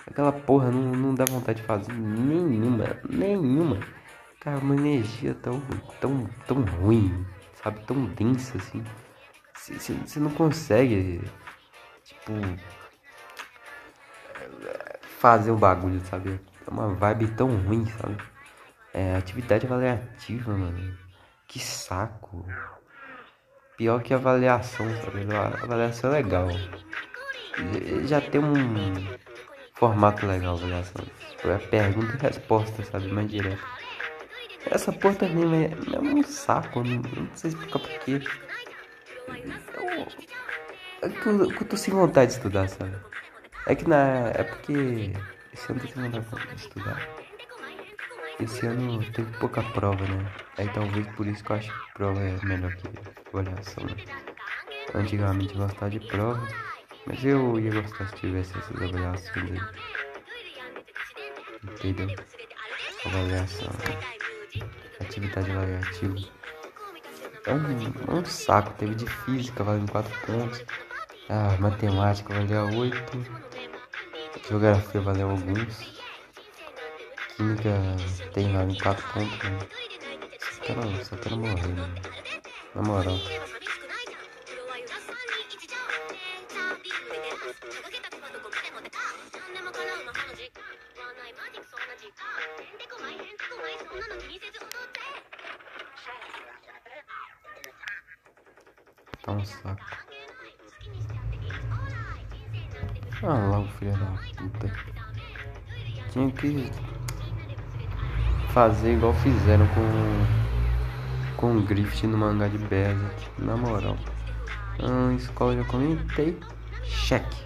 Aquela 0.06 0.32
porra 0.32 0.70
não, 0.70 0.92
não 0.92 1.14
dá 1.14 1.24
vontade 1.28 1.60
de 1.60 1.66
fazer 1.66 1.92
nenhuma, 1.92 2.96
nenhuma. 3.10 3.80
Cara, 4.46 4.58
uma 4.58 4.76
energia 4.76 5.34
tão, 5.34 5.60
tão, 6.00 6.24
tão 6.46 6.62
ruim, 6.62 7.26
sabe? 7.52 7.80
Tão 7.80 8.04
densa 8.04 8.56
assim. 8.56 8.84
Você 9.56 10.20
não 10.20 10.30
consegue, 10.30 11.20
tipo, 12.04 12.32
fazer 15.18 15.50
o 15.50 15.56
bagulho, 15.56 16.00
sabe? 16.02 16.40
É 16.64 16.70
uma 16.70 16.94
vibe 16.94 17.26
tão 17.32 17.56
ruim, 17.56 17.86
sabe? 17.86 18.16
É, 18.94 19.16
atividade 19.16 19.66
avaliativa, 19.66 20.52
mano. 20.52 20.96
Que 21.48 21.58
saco. 21.58 22.46
Pior 23.76 24.00
que 24.00 24.14
avaliação, 24.14 24.86
sabe? 25.02 25.26
A 25.34 25.64
avaliação 25.64 26.10
é 26.10 26.22
legal. 26.22 26.46
Já 28.04 28.20
tem 28.20 28.40
um 28.40 28.94
formato 29.74 30.24
legal 30.24 30.54
avaliação. 30.54 31.04
Tipo, 31.30 31.48
é 31.48 31.58
pergunta 31.58 32.14
e 32.14 32.22
resposta, 32.22 32.84
sabe? 32.84 33.08
Mais 33.08 33.28
direto. 33.28 33.85
Essa 34.70 34.92
porra 34.92 35.14
também 35.14 35.64
é, 35.64 35.96
é 35.96 36.00
um 36.00 36.22
saco, 36.22 36.82
não, 36.82 36.96
não 37.00 37.28
sei 37.34 37.50
explicar 37.50 37.78
porquê. 37.78 38.20
É 41.02 41.08
que 41.08 41.26
eu, 41.26 41.52
eu 41.52 41.64
tô 41.64 41.76
sem 41.76 41.94
vontade 41.94 42.32
de 42.32 42.36
estudar, 42.38 42.68
sabe? 42.68 42.96
É 43.66 43.74
que 43.74 43.88
na. 43.88 44.30
É 44.34 44.42
porque. 44.42 45.12
Esse 45.52 45.72
ano 45.72 45.80
eu 45.80 45.86
tô 45.86 45.92
sem 45.92 46.10
vontade 46.10 46.46
de 46.46 46.60
estudar. 46.60 47.08
Esse 48.40 48.66
ano 48.66 49.02
teve 49.12 49.32
pouca 49.38 49.62
prova, 49.62 50.04
né? 50.04 50.32
Aí 50.58 50.68
talvez 50.68 51.06
por 51.14 51.26
isso 51.26 51.42
que 51.42 51.52
eu 51.52 51.56
acho 51.56 51.72
que 51.72 51.94
prova 51.94 52.20
é 52.20 52.44
melhor 52.44 52.74
que 52.76 52.88
avaliação, 53.32 53.84
né? 53.84 53.96
Antigamente 54.94 55.54
eu 55.54 55.60
gostava 55.66 55.90
de 55.90 56.00
prova, 56.00 56.46
mas 57.06 57.24
eu 57.24 57.58
ia 57.58 57.70
gostar 57.70 58.06
se 58.08 58.14
tivesse 58.16 58.56
essas 58.58 58.82
avaliações 58.82 59.50
aí. 59.52 59.60
Entendeu? 61.64 62.14
Avaliação. 63.06 63.68
Né? 63.68 64.25
Atividade 65.00 65.50
variativa. 65.50 66.16
É 67.46 67.52
um, 67.52 68.14
é 68.16 68.20
um 68.20 68.24
saco, 68.24 68.72
teve 68.74 68.94
de 68.94 69.06
física, 69.06 69.62
valendo 69.62 69.90
4 69.90 70.26
pontos. 70.26 70.64
Ah, 71.28 71.56
matemática 71.60 72.34
valeu 72.34 72.78
8. 72.78 73.26
Geografia 74.48 75.00
valeu 75.00 75.30
alguns. 75.30 76.00
Química 77.36 77.70
tem 78.34 78.52
valendo 78.52 78.82
4 78.82 79.04
pontos. 79.12 79.48
Né? 79.48 81.04
Só 81.04 81.16
quero 81.16 81.36
morrer, 81.36 81.68
né? 81.68 81.94
Na 82.74 82.82
moral. 82.82 83.18
Tinha 106.16 106.30
que 106.30 106.70
fazer 108.48 108.94
igual 108.94 109.12
fizeram 109.12 109.66
com 109.66 111.36
com 111.36 111.60
Griffith 111.60 112.06
no 112.06 112.16
mangá 112.16 112.48
de 112.48 112.56
Berserk. 112.56 113.30
Na 113.38 113.54
moral. 113.54 113.98
Ah, 114.80 115.12
escola 115.12 115.54
já 115.54 115.64
comentei. 115.64 116.38
Cheque. 116.82 117.36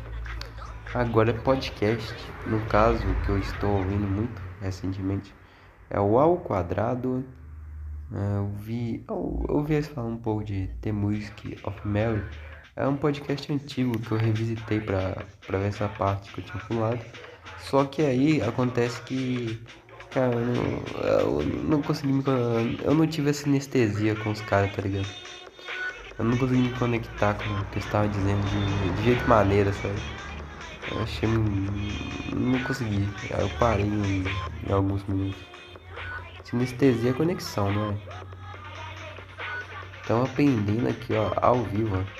Agora 0.94 1.30
é 1.30 1.32
podcast. 1.32 2.14
No 2.46 2.60
caso 2.66 3.04
que 3.26 3.30
eu 3.30 3.38
estou 3.38 3.78
ouvindo 3.78 4.06
muito 4.06 4.40
recentemente 4.60 5.34
é 5.90 5.98
o 5.98 6.16
ao 6.20 6.36
quadrado 6.36 7.24
é, 8.14 8.38
eu 8.38 8.52
vi, 8.54 9.04
eu, 9.08 9.46
eu 9.48 9.64
vi 9.64 9.74
eles 9.74 9.88
falar 9.88 10.06
um 10.06 10.16
pouco 10.16 10.44
de 10.44 10.68
The 10.80 10.92
Music 10.92 11.58
of 11.64 11.76
Mary. 11.84 12.22
É 12.76 12.86
um 12.86 12.96
podcast 12.96 13.52
antigo 13.52 13.98
que 13.98 14.12
eu 14.12 14.18
revisitei 14.18 14.80
pra 14.80 15.16
ver 15.48 15.66
essa 15.66 15.88
parte 15.88 16.32
que 16.32 16.40
eu 16.40 16.44
tinha 16.44 16.64
pulado. 16.66 17.04
Só 17.58 17.84
que 17.84 18.02
aí 18.02 18.42
acontece 18.42 19.00
que, 19.02 19.60
cara, 20.10 20.34
eu 20.34 20.44
não, 20.44 20.82
eu 21.04 21.42
não 21.64 21.82
consegui 21.82 22.12
me. 22.12 22.24
Eu 22.82 22.94
não 22.94 23.06
tive 23.06 23.30
essa 23.30 23.48
anestesia 23.48 24.14
com 24.16 24.30
os 24.30 24.40
caras, 24.42 24.74
tá 24.74 24.82
ligado? 24.82 25.08
Eu 26.18 26.24
não 26.24 26.36
consegui 26.36 26.62
me 26.62 26.78
conectar 26.78 27.34
com 27.34 27.44
o 27.44 27.64
que 27.66 27.74
eles 27.74 27.84
estavam 27.84 28.10
dizendo 28.10 28.42
de, 28.48 28.90
de 28.96 29.04
jeito 29.04 29.28
maneira, 29.28 29.72
sabe? 29.72 30.02
Eu 30.90 31.02
achei. 31.02 31.28
Não 31.28 32.58
consegui. 32.64 33.08
Eu 33.30 33.48
parei 33.58 33.86
em, 33.86 34.24
em 34.68 34.72
alguns 34.72 35.04
minutos. 35.06 35.40
Sinestesia 36.44 37.10
é 37.10 37.14
conexão, 37.14 37.72
não 37.72 37.92
é? 37.92 37.96
Estão 40.00 40.24
aprendendo 40.24 40.88
aqui, 40.88 41.14
ó, 41.14 41.32
ao 41.40 41.62
vivo, 41.62 41.96
ó. 41.96 42.19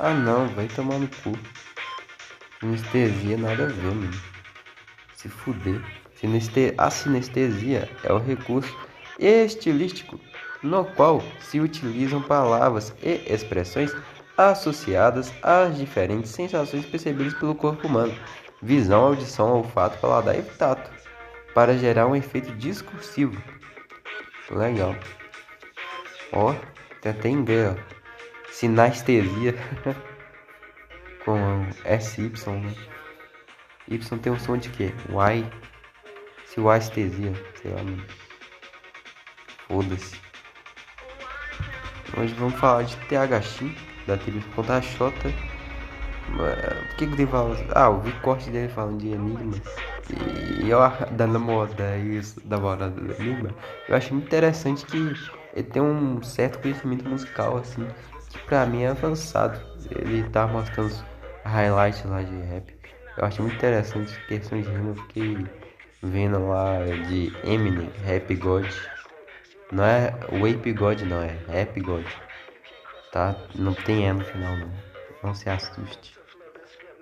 Ah 0.00 0.12
não, 0.12 0.48
vai 0.48 0.66
tomar 0.66 0.98
no 0.98 1.06
cu. 1.06 1.38
Sinestesia 2.58 3.36
nada 3.36 3.64
a 3.64 3.66
ver, 3.66 3.94
mano. 3.94 4.20
Se 5.14 5.28
fuder. 5.28 5.80
Sineste... 6.16 6.74
A 6.76 6.90
sinestesia 6.90 7.88
é 8.02 8.12
o 8.12 8.18
recurso 8.18 8.76
estilístico 9.18 10.18
no 10.62 10.84
qual 10.84 11.22
se 11.40 11.60
utilizam 11.60 12.20
palavras 12.20 12.92
e 13.02 13.22
expressões 13.32 13.94
associadas 14.36 15.32
às 15.42 15.76
diferentes 15.76 16.32
sensações 16.32 16.84
percebidas 16.86 17.34
pelo 17.34 17.54
corpo 17.54 17.86
humano 17.86 18.14
visão, 18.62 19.06
audição, 19.06 19.52
olfato, 19.52 19.98
paladar 19.98 20.38
e 20.38 20.42
tato, 20.42 20.90
para 21.54 21.76
gerar 21.76 22.06
um 22.06 22.16
efeito 22.16 22.52
discursivo. 22.56 23.40
Legal. 24.50 24.94
Ó, 26.32 26.54
tem 27.00 27.12
até 27.12 27.28
inglês, 27.28 27.76
ó. 27.76 27.89
Sinestesia. 28.50 29.54
Com 31.24 31.66
SY, 31.84 32.32
né? 32.60 32.74
Y 33.88 33.98
tem 33.98 34.32
um 34.32 34.38
som 34.38 34.56
de 34.56 34.70
quê? 34.70 34.92
Y. 35.08 35.44
Se 36.46 36.60
o 36.60 36.72
estesia, 36.74 37.32
sei 37.60 37.70
lá, 37.72 37.82
mano. 37.82 38.04
Foda-se. 39.68 40.16
Hoje 42.16 42.34
vamos 42.34 42.58
falar 42.58 42.82
de 42.84 42.96
THX, 42.96 43.60
da 44.06 44.16
TV 44.16 44.40
Ponta 44.54 44.80
Xota 44.82 45.30
por 46.36 46.96
que 46.96 47.06
que 47.06 47.26
fala 47.26 47.56
Ah, 47.74 47.86
eu 47.86 48.00
vi 48.00 48.12
corte 48.20 48.50
dele 48.50 48.68
falando 48.68 48.98
de 48.98 49.08
enigmas. 49.08 49.60
E 50.62 50.68
eu 50.68 50.78
da 51.12 51.26
namorada 51.26 51.96
isso, 51.98 52.40
da 52.44 52.56
namorada 52.56 52.90
do 52.90 53.12
enigma, 53.20 53.50
eu 53.88 53.96
acho 53.96 54.12
muito 54.12 54.26
interessante 54.26 54.84
que 54.86 55.12
ele 55.54 55.66
tem 55.68 55.82
um 55.82 56.22
certo 56.22 56.60
conhecimento 56.60 57.08
musical, 57.08 57.58
assim, 57.58 57.86
que 58.30 58.38
pra 58.46 58.64
mim 58.64 58.82
é 58.82 58.88
avançado. 58.88 59.60
Ele 59.90 60.22
tá 60.30 60.46
mostrando 60.46 60.94
highlights 61.44 62.04
lá 62.04 62.22
de 62.22 62.34
rap. 62.42 62.74
Eu 63.16 63.24
acho 63.24 63.42
muito 63.42 63.56
interessante 63.56 64.18
questões 64.26 64.64
de 64.64 64.72
rima, 64.72 64.90
eu 64.90 64.94
fiquei 64.94 65.46
vendo 66.02 66.48
lá 66.48 66.78
de 67.08 67.32
Eminem, 67.44 67.90
Rap 68.04 68.34
God. 68.36 68.66
Não 69.72 69.84
é 69.84 70.10
Wape 70.32 70.72
God 70.72 71.02
não, 71.02 71.22
é 71.22 71.36
Rap 71.48 71.80
God. 71.80 72.06
Tá? 73.12 73.36
Não 73.54 73.74
tem 73.74 74.06
E 74.06 74.12
no 74.12 74.24
final 74.24 74.56
não. 74.56 74.70
Não 75.22 75.34
se 75.34 75.50
assuste. 75.50 76.18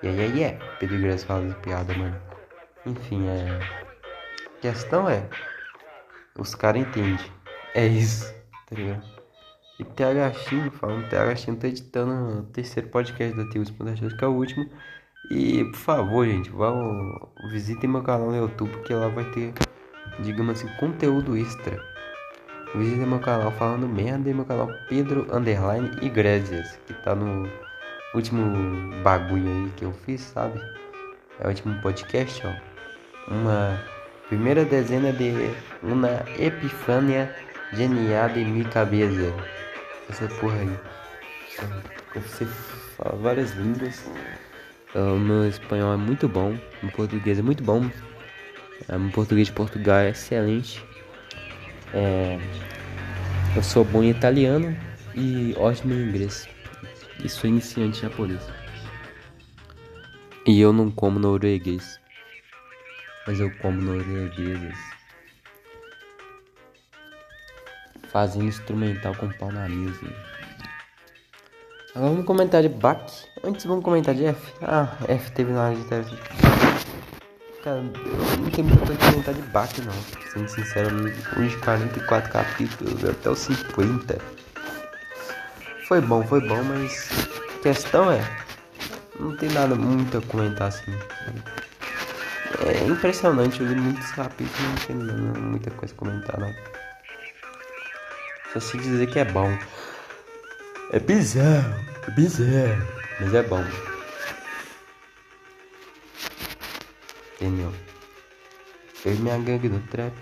E 0.03 0.09
aí, 0.09 0.21
aí 0.21 0.43
é. 0.43 0.59
Pedro 0.81 0.97
Iglesias 0.97 1.25
fala 1.25 1.47
de 1.47 1.55
piada, 1.57 1.95
mano. 1.95 2.21
Enfim, 2.87 3.27
é. 3.29 3.61
A 4.47 4.61
questão 4.61 5.09
é. 5.09 5.29
Os 6.39 6.55
caras 6.55 6.83
entendem. 6.83 7.19
É 7.75 7.87
isso, 7.87 8.33
tá 8.69 8.77
ligado? 8.77 9.18
E 9.79 9.85
TH 9.85 10.35
falando 10.73 11.09
TH 11.09 11.37
Chino, 11.37 11.57
tá 11.57 11.69
editando 11.69 12.41
o 12.41 12.43
terceiro 12.47 12.89
podcast 12.89 13.37
da 13.37 13.49
Teus 13.49 13.71
Podcast, 13.71 14.17
que 14.17 14.25
é 14.25 14.27
o 14.27 14.33
último. 14.33 14.69
E 15.31 15.65
por 15.67 15.77
favor, 15.77 16.27
gente, 16.27 16.51
vão 16.51 17.31
visitem 17.53 17.89
meu 17.89 18.03
canal 18.03 18.29
no 18.29 18.37
YouTube, 18.37 18.73
porque 18.73 18.93
lá 18.93 19.07
vai 19.07 19.25
ter, 19.31 19.53
digamos 20.19 20.59
assim, 20.59 20.69
conteúdo 20.81 21.37
extra. 21.37 21.81
Visitem 22.75 23.07
meu 23.07 23.21
canal 23.21 23.53
falando 23.53 23.87
merda 23.87 24.29
e 24.29 24.35
meu 24.35 24.45
canal 24.45 24.69
Pedro 24.89 25.29
Underline 25.33 25.91
Iglesias, 26.03 26.77
que 26.85 26.95
tá 27.05 27.15
no 27.15 27.49
último 28.17 28.93
bagulho 29.05 29.49
aí 29.49 29.71
que 29.77 29.85
eu 29.85 29.93
fiz, 29.93 30.23
sabe? 30.23 30.61
É 31.39 31.47
o 31.47 31.51
último 31.51 31.81
podcast, 31.81 32.43
ó. 32.45 33.33
Uma 33.33 33.81
primeira 34.29 34.65
dezena 34.65 35.13
de 35.13 35.33
uma 35.85 36.25
epifânia 36.37 37.33
genial 37.73 38.29
de 38.31 38.45
minha 38.45 38.69
cabeça. 38.69 39.58
Essa 40.09 40.29
porra 40.41 40.59
aí. 40.59 40.79
Você 42.15 42.47
fala 42.97 43.17
várias 43.17 43.53
línguas. 43.53 44.11
O 44.95 45.19
meu 45.19 45.49
espanhol 45.49 45.93
é 45.93 45.97
muito 45.97 46.29
bom. 46.29 46.59
O 46.83 46.91
português 46.93 47.39
é 47.39 47.43
muito 47.43 47.63
bom. 47.63 47.91
O 48.89 49.11
português 49.13 49.49
de 49.49 49.53
Portugal 49.53 49.99
é 49.99 50.11
excelente. 50.11 50.83
É, 51.93 52.39
eu 53.57 53.63
sou 53.63 53.85
bom 53.85 54.03
em 54.03 54.11
italiano 54.11 54.77
e 55.15 55.55
ótimo 55.57 55.95
em 55.95 56.09
inglês. 56.09 56.49
E 57.23 57.29
sou 57.29 57.51
iniciante 57.51 58.03
japonês. 58.03 58.41
E 60.47 60.61
eu 60.61 60.73
não 60.73 60.91
como 60.91 61.19
norueguês. 61.19 62.01
Mas 63.27 63.41
eu 63.41 63.51
como 63.59 63.81
norueguês. 63.81 64.98
Fazendo 68.13 68.45
instrumental 68.47 69.15
com 69.15 69.29
pau 69.31 69.53
na 69.53 69.69
mesa. 69.69 70.01
Agora 71.95 72.11
vamos 72.13 72.27
comentar 72.27 72.63
de 72.63 72.69
Bach. 72.69 73.11
Antes 73.43 73.65
vamos 73.65 73.85
comentar 73.85 74.15
de 74.15 74.27
F. 74.27 74.53
Ah, 74.63 74.89
F 75.09 75.33
teve 75.33 75.53
na 75.53 75.67
área 75.67 75.77
de 75.77 75.85
Cara, 77.63 77.79
eu 77.79 78.37
não 78.39 78.51
tenho 78.51 78.69
muita 78.69 78.87
coisa 78.87 78.99
pra 78.99 79.11
comentar 79.11 79.35
de 79.35 79.43
Bach, 79.43 79.71
não. 79.79 79.93
Sendo 80.33 80.49
sincero, 80.49 80.95
uns 81.37 81.55
44 81.57 82.33
capítulos, 82.33 83.05
até 83.05 83.31
os 83.31 83.39
50. 83.41 84.19
Foi 85.89 86.01
bom, 86.01 86.23
foi 86.23 86.41
bom, 86.47 86.63
mas 86.63 87.11
a 87.59 87.63
questão 87.63 88.11
é. 88.13 88.23
Não 89.19 89.37
tem 89.37 89.49
nada 89.51 89.75
muito 89.75 90.19
a 90.19 90.23
comentar 90.23 90.69
assim. 90.69 90.93
É 92.67 92.87
impressionante, 92.87 93.61
eu 93.61 93.67
li 93.67 93.75
muitos 93.75 94.11
capítulos, 94.13 94.61
não 94.61 94.77
tem 94.87 94.97
muita 95.43 95.71
coisa 95.73 95.93
a 95.95 95.97
comentar, 95.97 96.39
não. 96.39 96.55
Só 98.53 98.61
se 98.61 98.79
dizer 98.79 99.07
que 99.09 99.19
é 99.19 99.25
bom. 99.25 99.51
É 100.93 100.99
bizarro, 100.99 101.75
é 102.07 102.11
bizarro, 102.13 102.87
mas 103.21 103.35
é 103.35 103.43
bom. 103.43 103.65
Entendeu? 107.35 107.73
Fez 108.95 109.19
minha 109.21 109.39
gangue 109.39 109.69
do 109.69 109.81
trap. 109.89 110.13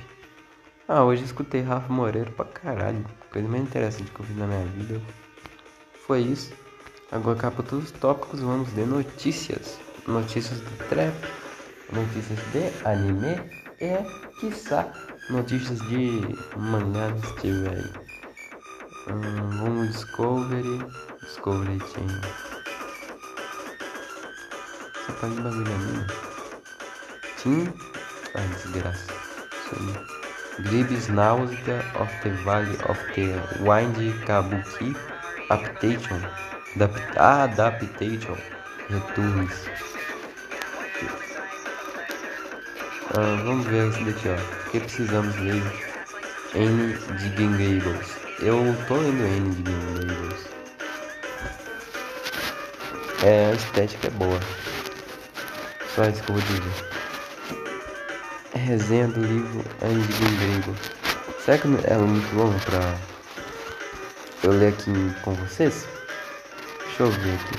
Ah, 0.89 1.05
hoje 1.05 1.25
escutei 1.25 1.63
Rafa 1.63 1.93
Moreira 1.93 2.31
pra 2.33 2.45
caralho. 2.45 3.05
Coisa 3.31 3.49
mais 3.49 3.63
interessante 3.63 4.11
que 4.11 4.21
eu 4.21 4.27
fiz 4.27 4.37
na 4.37 4.47
minha 4.47 4.67
vida. 4.67 5.01
Foi 6.07 6.21
isso. 6.21 6.53
Agora 7.11 7.39
acabou 7.39 7.65
todos 7.65 7.87
os 7.87 7.91
tópicos, 7.93 8.41
vamos 8.41 8.73
de 8.75 8.85
notícias. 8.85 9.79
Notícias 10.07 10.61
do 10.61 10.89
trap, 10.89 11.15
notícias 11.93 12.39
de 12.53 12.87
anime 12.87 13.41
e, 13.81 14.41
quiçá, 14.41 14.93
notícias 15.31 15.79
de 15.89 16.21
mangá 16.57 17.13
se 17.17 17.41
tiver 17.41 17.71
aí. 17.71 18.06
Hum, 19.09 19.23
vamos 19.63 19.89
Discovery, 19.89 20.85
Discovery 21.23 21.79
Channel. 21.79 22.21
Página 25.21 25.51
de 25.51 25.59
bagulho 25.65 25.79
minha. 25.79 26.07
Tim, 27.37 27.73
ai 28.35 28.49
desgraça. 28.49 29.07
Gribs 30.59 31.09
Náusea 31.09 31.85
of 32.01 32.13
the 32.23 32.31
Valley 32.45 32.77
of 32.89 32.99
the 33.15 33.39
Wind 33.63 33.97
Kabuki 34.27 34.97
Adaptation. 35.51 36.21
Adaptation. 37.17 38.37
Returns. 38.91 39.71
Ah, 43.15 43.43
vamos 43.45 43.67
ver 43.67 43.89
esse 43.89 44.05
daqui, 44.05 44.29
ó. 44.29 44.35
O 44.35 44.71
que 44.71 44.81
precisamos 44.81 45.37
ler? 45.37 45.63
N 46.55 46.93
de 46.93 47.29
Gables. 47.31 48.26
Eu 48.39 48.77
tô 48.87 48.97
lendo 48.97 49.25
N 49.25 49.55
de 49.55 49.63
Gables. 49.63 50.47
É, 53.25 53.47
a 53.47 53.53
estética 53.55 54.09
é 54.09 54.11
boa. 54.11 54.39
Só 55.95 56.05
isso 56.05 56.23
que 56.23 56.31
eu 56.31 56.37
vou 56.37 56.45
dizer. 56.45 56.63
Resenha 58.55 59.09
do 59.09 59.21
livro 59.21 59.65
N 59.81 60.03
de 60.03 60.59
Gables. 60.61 60.79
Será 61.43 61.57
que 61.57 61.67
é 61.67 61.97
muito 61.97 62.37
longo 62.37 62.61
pra 62.61 62.95
eu 64.43 64.51
ler 64.51 64.69
aqui 64.75 64.93
com 65.23 65.33
vocês? 65.33 65.89
Deixa 66.85 67.05
eu 67.05 67.11
ver 67.11 67.35
aqui. 67.37 67.59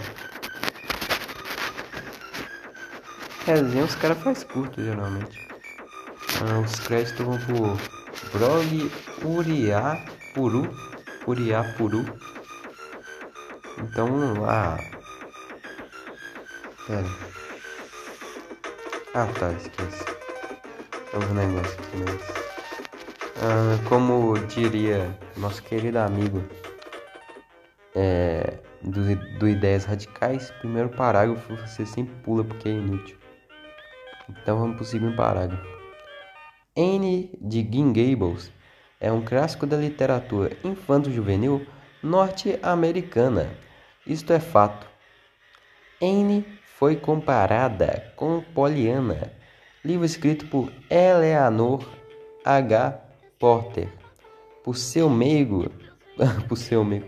Resenha 3.48 3.84
os 3.84 3.96
caras 3.96 4.20
faz 4.20 4.44
curto 4.44 4.84
geralmente. 4.84 5.48
Ah, 6.40 6.60
os 6.60 6.80
créditos 6.82 7.26
vão 7.26 7.40
pro 7.40 7.80
Brog 8.32 8.92
Uriá 9.26 10.06
Puru. 10.38 10.70
Uriá 11.26 11.64
Puru. 11.76 12.06
Então 13.80 14.06
vamos 14.06 14.38
lá. 14.38 14.78
Pera. 16.86 17.08
Ah 19.16 19.26
tá, 19.40 19.52
esquece. 19.54 20.06
É 21.12 21.18
um 21.18 21.34
negócio 21.34 21.74
aqui 21.80 21.98
mas. 21.98 22.38
Ah, 23.42 23.90
como 23.90 24.38
diria 24.46 25.18
nosso 25.38 25.64
querido 25.64 25.98
amigo 25.98 26.44
é, 27.96 28.60
do, 28.84 29.16
do 29.40 29.50
Ideias 29.50 29.86
Radicais, 29.86 30.52
primeiro 30.60 30.90
parágrafo 30.90 31.56
você 31.56 31.84
sempre 31.84 32.14
pula 32.22 32.44
porque 32.44 32.70
é 32.70 32.74
inútil. 32.74 33.18
Então 34.30 34.60
vamos 34.60 34.76
para 34.76 34.84
o 34.84 34.86
segundo 34.86 35.16
parágrafo. 35.16 35.68
N 36.76 37.36
de 37.42 37.68
Gin 37.72 37.92
Gables 37.92 38.56
é 39.00 39.12
um 39.12 39.22
clássico 39.22 39.66
da 39.66 39.78
literatura 39.78 40.56
infanto-juvenil 40.64 41.66
norte-americana. 42.02 43.50
Isto 44.06 44.34
é 44.34 44.40
fato. 44.40 44.88
N 46.02 46.46
foi 46.78 46.96
comparada 46.96 48.14
com 48.16 48.42
Poliana, 48.54 49.34
livro 49.84 50.06
escrito 50.06 50.46
por 50.48 50.72
Eleanor 50.90 51.84
H. 52.46 53.02
Porter, 53.40 53.90
por 54.64 54.76
seu 54.76 55.10
meigo, 55.10 55.72
por 56.48 56.58
seu 56.58 56.84
meigo, 56.84 57.08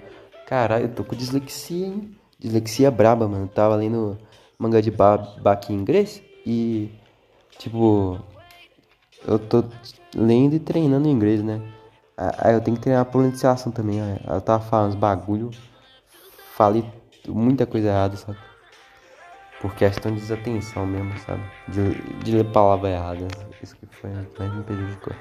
Caralho, 0.50 0.86
eu 0.86 0.90
tô 0.96 1.04
com 1.04 1.16
dislexia, 1.16 1.86
hein? 1.86 2.16
Dislexia 2.40 2.90
braba, 2.90 3.28
mano. 3.28 3.48
Tava 3.48 3.76
lendo 3.76 4.18
manga 4.58 4.82
de 4.82 4.90
baque 4.90 5.72
em 5.72 5.76
inglês 5.76 6.24
e, 6.44 6.90
tipo, 7.60 8.20
eu 9.28 9.38
tô 9.38 9.64
lendo 10.16 10.56
e 10.56 10.60
treinando 10.60 11.08
inglês, 11.08 11.44
né? 11.44 11.62
Aí 12.40 12.54
eu 12.54 12.60
tenho 12.60 12.76
que 12.76 12.84
treinar 12.84 13.04
a 13.04 13.06
pronunciação 13.06 13.72
também, 13.72 14.02
né? 14.02 14.20
Eu 14.28 14.42
tava 14.42 14.62
falando 14.62 14.90
uns 14.90 14.96
bagulho, 14.96 15.52
falei 16.54 16.84
muita 17.26 17.66
coisa 17.66 17.88
errada, 17.88 18.18
sabe? 18.18 18.38
Por 19.62 19.74
questão 19.74 20.14
de 20.14 20.20
desatenção 20.20 20.86
mesmo, 20.86 21.18
sabe? 21.20 21.42
De, 21.70 21.94
de 22.22 22.36
ler 22.36 22.52
palavra 22.52 22.90
errada. 22.90 23.26
Isso 23.64 23.74
que 23.78 23.86
foi 23.86 24.10
mais 24.10 24.54
me 24.54 24.64
prejudicou. 24.64 25.14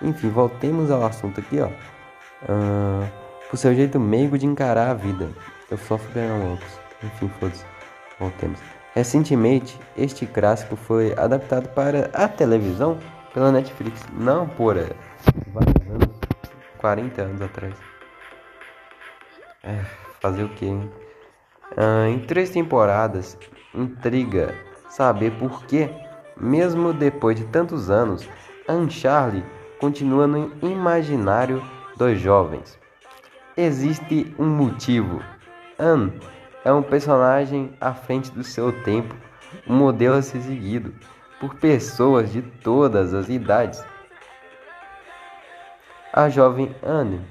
Enfim, 0.00 0.30
voltemos 0.30 0.90
ao 0.90 1.04
assunto 1.04 1.38
aqui, 1.38 1.60
ó. 1.60 1.66
Uh, 1.66 3.06
por 3.50 3.58
seu 3.58 3.74
jeito 3.74 4.00
meigo 4.00 4.38
de 4.38 4.46
encarar 4.46 4.90
a 4.90 4.94
vida. 4.94 5.28
Eu 5.70 5.76
sofro 5.76 6.10
ganhar 6.14 6.34
loucos. 6.36 6.80
Enfim, 7.02 7.30
foda-se. 7.38 7.64
Voltemos. 8.18 8.58
Recentemente, 8.94 9.78
este 9.96 10.24
clássico 10.24 10.76
foi 10.76 11.12
adaptado 11.12 11.68
para 11.68 12.10
a 12.14 12.26
televisão 12.26 12.98
pela 13.34 13.52
Netflix. 13.52 14.02
Não 14.12 14.48
por 14.48 14.76
vários 14.76 14.90
anos. 14.90 15.37
40 16.78 17.20
anos 17.20 17.42
atrás. 17.42 17.74
É, 19.62 19.84
fazer 20.20 20.44
o 20.44 20.48
que, 20.48 20.66
hein? 20.66 20.90
Ah, 21.76 22.08
em 22.08 22.20
três 22.20 22.50
temporadas, 22.50 23.38
intriga 23.74 24.54
saber 24.88 25.32
por 25.32 25.66
que, 25.66 25.90
mesmo 26.36 26.92
depois 26.92 27.36
de 27.36 27.44
tantos 27.46 27.90
anos, 27.90 28.28
Anne 28.66 28.90
Charlie 28.90 29.44
continua 29.78 30.26
no 30.26 30.50
imaginário 30.62 31.62
dos 31.96 32.18
jovens 32.18 32.78
existe 33.58 34.32
um 34.38 34.46
motivo. 34.46 35.20
Anne 35.76 36.12
é 36.64 36.72
um 36.72 36.80
personagem 36.80 37.72
à 37.80 37.92
frente 37.92 38.30
do 38.30 38.44
seu 38.44 38.72
tempo, 38.84 39.16
um 39.66 39.74
modelo 39.74 40.14
a 40.14 40.22
ser 40.22 40.40
seguido. 40.42 40.94
por 41.40 41.54
pessoas 41.54 42.32
de 42.32 42.42
todas 42.42 43.14
as 43.14 43.28
idades. 43.28 43.80
A 46.18 46.28
jovem 46.28 46.74
Anne, 46.84 47.24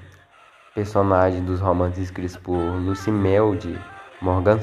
personagem 0.74 1.44
dos 1.44 1.60
romances 1.60 2.04
escritos 2.04 2.38
por 2.38 2.56
Lucimelde 2.56 3.78
Morgan, 4.22 4.60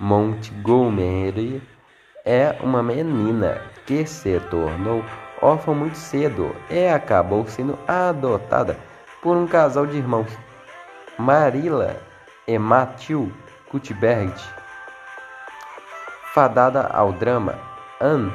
Montgomery, 0.00 1.62
é 2.24 2.56
uma 2.62 2.82
menina 2.82 3.60
que 3.84 4.06
se 4.06 4.40
tornou 4.48 5.04
órfã 5.42 5.74
muito 5.74 5.98
cedo 5.98 6.56
e 6.70 6.88
acabou 6.88 7.46
sendo 7.46 7.78
adotada 7.86 8.78
por 9.22 9.36
um 9.36 9.46
casal 9.46 9.84
de 9.84 9.98
irmãos, 9.98 10.30
Marilla 11.18 12.00
e 12.48 12.58
Matthew 12.58 13.30
Cuthbert. 13.70 14.42
Fadada 16.32 16.86
ao 16.86 17.12
drama, 17.12 17.54
Anne 18.00 18.32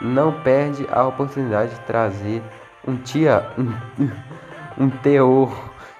não 0.00 0.32
perde 0.40 0.88
a 0.90 1.06
oportunidade 1.06 1.74
de 1.74 1.80
trazer 1.80 2.42
um 2.88 2.96
tia 2.96 3.46
um, 3.58 4.84
um 4.84 4.90
teor 4.90 5.52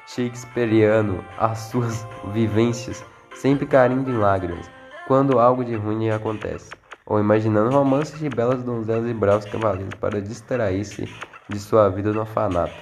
shakespeariano 0.06 1.22
às 1.38 1.58
suas 1.58 2.06
vivências, 2.32 3.04
sempre 3.34 3.66
caindo 3.66 4.10
em 4.10 4.16
lágrimas, 4.16 4.70
quando 5.06 5.38
algo 5.38 5.62
de 5.62 5.76
ruim 5.76 6.08
acontece 6.08 6.70
ou 7.04 7.20
imaginando 7.20 7.70
romances 7.70 8.18
de 8.18 8.28
belas 8.28 8.62
donzelas 8.62 9.08
e 9.08 9.14
bravos 9.14 9.44
cavaleiros 9.46 9.94
para 9.94 10.20
distrair-se 10.20 11.08
de 11.48 11.58
sua 11.58 11.88
vida 11.88 12.12
no 12.12 12.20
orfanato. 12.20 12.74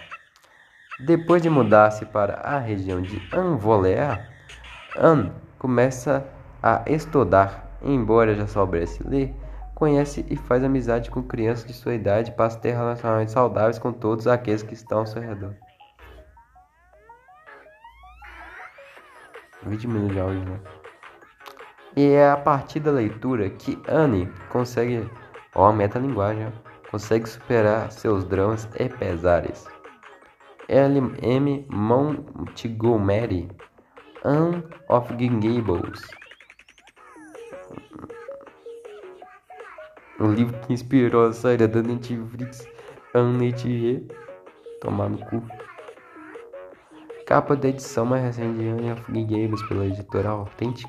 Depois 1.05 1.43
de 1.43 1.51
mudar-se 1.51 2.05
para 2.07 2.35
a 2.35 2.59
região 2.59 3.01
de 3.01 3.21
Anvoléa, 3.33 4.29
Anne 4.97 5.33
começa 5.59 6.27
a 6.63 6.83
estudar, 6.87 7.79
embora 7.83 8.35
já 8.35 8.47
soubesse 8.47 9.03
ler, 9.07 9.35
conhece 9.77 10.25
e 10.31 10.37
faz 10.37 10.65
amizade 10.65 11.11
com 11.11 11.23
crianças 11.23 11.67
de 11.67 11.75
sua 11.75 11.95
idade 11.95 12.31
e 12.31 12.35
passa 12.35 12.57
a 12.57 12.61
ter 12.61 12.73
relacionamentos 12.73 13.35
saudáveis 13.35 13.79
com 13.79 13.93
todos 13.93 14.27
aqueles 14.27 14.63
que 14.63 14.73
estão 14.73 15.01
ao 15.01 15.07
seu 15.07 15.21
redor. 15.21 15.55
20 19.63 19.87
minutos 19.87 20.13
de 20.13 20.21
áudio, 20.21 20.45
né? 20.45 20.59
E 21.95 22.07
é 22.09 22.31
a 22.31 22.37
partir 22.39 22.81
da 22.81 22.91
leitura 22.91 23.51
que 23.51 23.79
Anne 23.87 24.33
consegue, 24.49 25.11
ó, 25.55 25.71
metalinguagem, 25.73 26.51
consegue 26.91 27.29
superar 27.29 27.93
seus 27.93 28.25
dramas 28.25 28.67
e 28.79 28.89
pesares. 28.89 29.67
L. 30.69 30.99
M. 31.21 31.67
Montgomery, 31.69 33.49
Anne 34.25 34.65
of 34.89 35.13
Gables. 35.13 36.26
O 40.19 40.27
livro 40.27 40.59
que 40.61 40.73
inspirou 40.73 41.27
a 41.27 41.33
saída 41.33 41.69
da 41.69 41.83
Netflix, 41.83 42.67
Anne 43.15 43.49
Etier, 43.49 44.03
tomar 44.81 45.11
no 45.11 45.19
cu. 45.19 45.43
Capa 47.27 47.57
da 47.57 47.69
edição 47.69 48.07
mais 48.07 48.23
recente 48.23 48.59
de 48.59 48.69
Anne 48.69 48.93
of 48.93 49.03
Gables 49.11 49.63
pela 49.69 49.87
editora 49.87 50.31
Authentic 50.31 50.89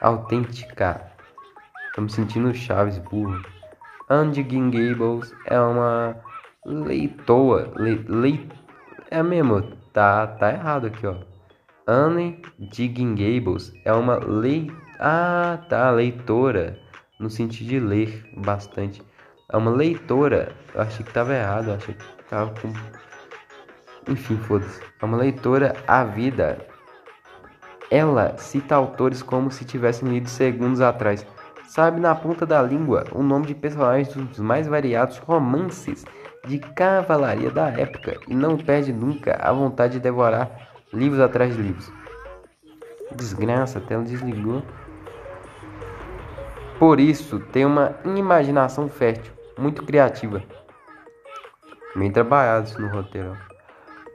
autêntica. 0.00 1.12
Tô 1.94 2.02
me 2.02 2.10
sentindo 2.10 2.54
Chaves 2.54 2.98
burro. 2.98 3.42
Andy 4.08 4.42
Gables 4.42 5.34
é 5.46 5.60
uma 5.60 6.16
leitoa. 6.64 7.72
Le, 7.76 7.94
le, 8.08 8.48
é 9.10 9.22
mesmo, 9.22 9.62
tá, 9.92 10.26
tá 10.26 10.52
errado 10.52 10.86
aqui, 10.86 11.06
ó. 11.06 11.16
Anne 11.86 12.40
Digging 12.58 13.14
Gables 13.14 13.72
é 13.84 13.92
uma 13.92 14.16
lei. 14.18 14.70
Ah, 15.00 15.58
tá, 15.68 15.90
leitora. 15.90 16.78
No 17.18 17.28
sentido 17.28 17.68
de 17.68 17.80
ler 17.80 18.30
bastante. 18.36 19.02
É 19.50 19.56
uma 19.56 19.70
leitora. 19.70 20.52
Eu 20.74 20.82
achei 20.82 21.04
que 21.04 21.12
tava 21.12 21.34
errado, 21.34 21.68
eu 21.68 21.74
achei 21.74 21.94
que 21.94 22.24
tava 22.28 22.54
com. 22.60 22.72
Enfim, 24.10 24.36
foda-se. 24.36 24.80
É 25.00 25.04
uma 25.04 25.16
leitora 25.16 25.74
à 25.86 26.04
vida. 26.04 26.58
Ela 27.90 28.36
cita 28.38 28.76
autores 28.76 29.22
como 29.22 29.50
se 29.50 29.64
tivessem 29.64 30.08
lido 30.08 30.28
segundos 30.28 30.80
atrás. 30.80 31.26
Sabe 31.66 32.00
na 32.00 32.14
ponta 32.14 32.46
da 32.46 32.62
língua 32.62 33.04
o 33.12 33.22
nome 33.22 33.46
de 33.46 33.54
personagens 33.54 34.14
dos 34.14 34.38
mais 34.38 34.66
variados 34.66 35.18
romances 35.18 36.04
de 36.46 36.58
cavalaria 36.58 37.50
da 37.50 37.68
época 37.68 38.18
e 38.28 38.34
não 38.34 38.56
perde 38.56 38.92
nunca 38.92 39.36
a 39.40 39.52
vontade 39.52 39.94
de 39.94 40.00
devorar 40.00 40.68
livros 40.92 41.20
atrás 41.20 41.54
de 41.54 41.62
livros. 41.62 41.92
Desgraça, 43.14 43.78
a 43.78 43.82
tela 43.82 44.04
desligou. 44.04 44.62
Por 46.78 47.00
isso, 47.00 47.40
tem 47.52 47.64
uma 47.64 47.94
imaginação 48.04 48.88
fértil, 48.88 49.32
muito 49.58 49.84
criativa. 49.84 50.42
Bem 51.96 52.12
trabalhado 52.12 52.68
isso 52.68 52.80
no 52.80 52.88
roteiro. 52.88 53.36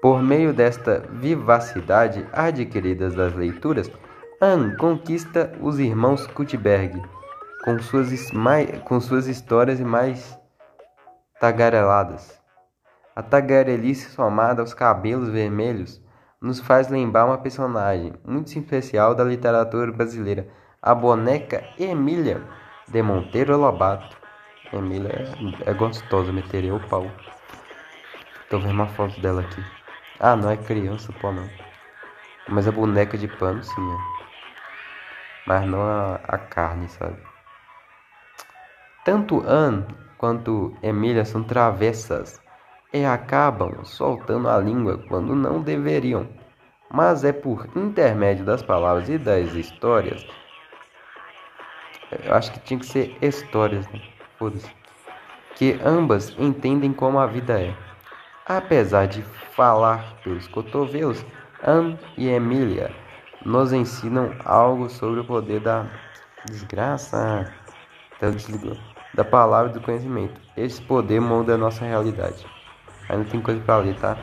Por 0.02 0.24
meio 0.24 0.54
desta 0.54 1.04
vivacidade 1.12 2.26
adquirida 2.32 3.10
das 3.10 3.34
leituras, 3.34 3.92
Anne 4.40 4.78
conquista 4.78 5.52
os 5.62 5.80
irmãos 5.80 6.26
Kutberg 6.28 7.02
com 7.64 7.80
suas, 7.80 8.32
com 8.86 9.00
suas 9.00 9.28
histórias 9.28 9.80
mais 9.80 10.38
tagareladas. 11.40 12.42
A 13.16 13.22
tagarelice 13.22 14.10
somada 14.10 14.62
aos 14.62 14.74
cabelos 14.74 15.30
vermelhos 15.30 16.02
nos 16.42 16.60
faz 16.60 16.90
lembrar 16.90 17.26
uma 17.26 17.38
personagem 17.38 18.14
muito 18.26 18.48
especial 18.48 19.16
da 19.16 19.24
literatura 19.24 19.92
brasileira, 19.92 20.48
a 20.84 20.94
boneca 20.94 21.64
Emília 21.80 22.42
de 22.90 23.02
Monteiro 23.02 23.56
Lobato. 23.56 24.18
Emília 24.74 25.34
é, 25.66 25.72
é 25.72 25.74
gostosa, 25.74 26.34
meteria 26.34 26.76
o 26.76 26.90
pau. 26.90 27.10
Tô 28.50 28.60
vendo 28.60 28.74
uma 28.74 28.88
foto 28.88 29.18
dela 29.22 29.42
aqui. 29.42 29.64
Ah, 30.20 30.36
não 30.36 30.50
é 30.50 30.58
criança, 30.58 31.14
pô, 31.22 31.32
não. 31.32 31.50
Mas 32.50 32.68
a 32.68 32.72
boneca 32.72 33.18
de 33.18 33.30
pano, 33.30 33.64
sim, 33.64 33.94
é. 33.94 33.98
Mas 35.48 35.66
não 35.66 35.82
a, 35.82 36.20
a 36.28 36.38
carne, 36.38 36.90
sabe? 36.90 37.18
Tanto 39.06 39.42
Anne 39.48 39.86
quanto 40.18 40.76
Emília 40.84 41.24
são 41.24 41.44
travessas 41.44 42.42
e 42.92 43.06
acabam 43.06 43.86
soltando 43.86 44.50
a 44.50 44.58
língua 44.58 44.98
quando 45.08 45.34
não 45.34 45.62
deveriam. 45.62 46.28
Mas 46.92 47.24
é 47.24 47.32
por 47.32 47.70
intermédio 47.74 48.44
das 48.44 48.62
palavras 48.62 49.08
e 49.08 49.18
das 49.18 49.54
histórias. 49.54 50.26
Eu 52.24 52.34
acho 52.34 52.52
que 52.52 52.60
tinha 52.60 52.80
que 52.80 52.86
ser 52.86 53.18
histórias, 53.22 53.88
né? 53.90 54.02
Foda-se. 54.38 54.70
Que 55.56 55.80
ambas 55.84 56.36
entendem 56.38 56.94
como 56.94 57.20
a 57.20 57.26
vida 57.26 57.60
é. 57.60 57.74
Apesar 58.46 59.08
de 59.08 59.22
falar 59.56 60.16
pelos 60.24 60.48
cotovelos, 60.48 61.26
Anne 61.66 61.98
e 62.18 62.28
Emília 62.28 62.92
nos 63.46 63.72
ensinam 63.72 64.34
algo 64.44 64.90
sobre 64.90 65.20
o 65.20 65.26
poder 65.26 65.60
da 65.60 65.86
desgraça 66.46 67.52
da 69.14 69.24
palavra 69.24 69.72
e 69.72 69.74
do 69.74 69.82
conhecimento. 69.82 70.40
Esse 70.56 70.82
poder 70.82 71.20
molda 71.20 71.56
a 71.56 71.58
nossa 71.58 71.86
realidade. 71.86 72.46
Ainda 73.10 73.26
tem 73.26 73.42
coisa 73.42 73.60
para 73.62 73.78
ler, 73.78 73.96
tá? 73.96 74.18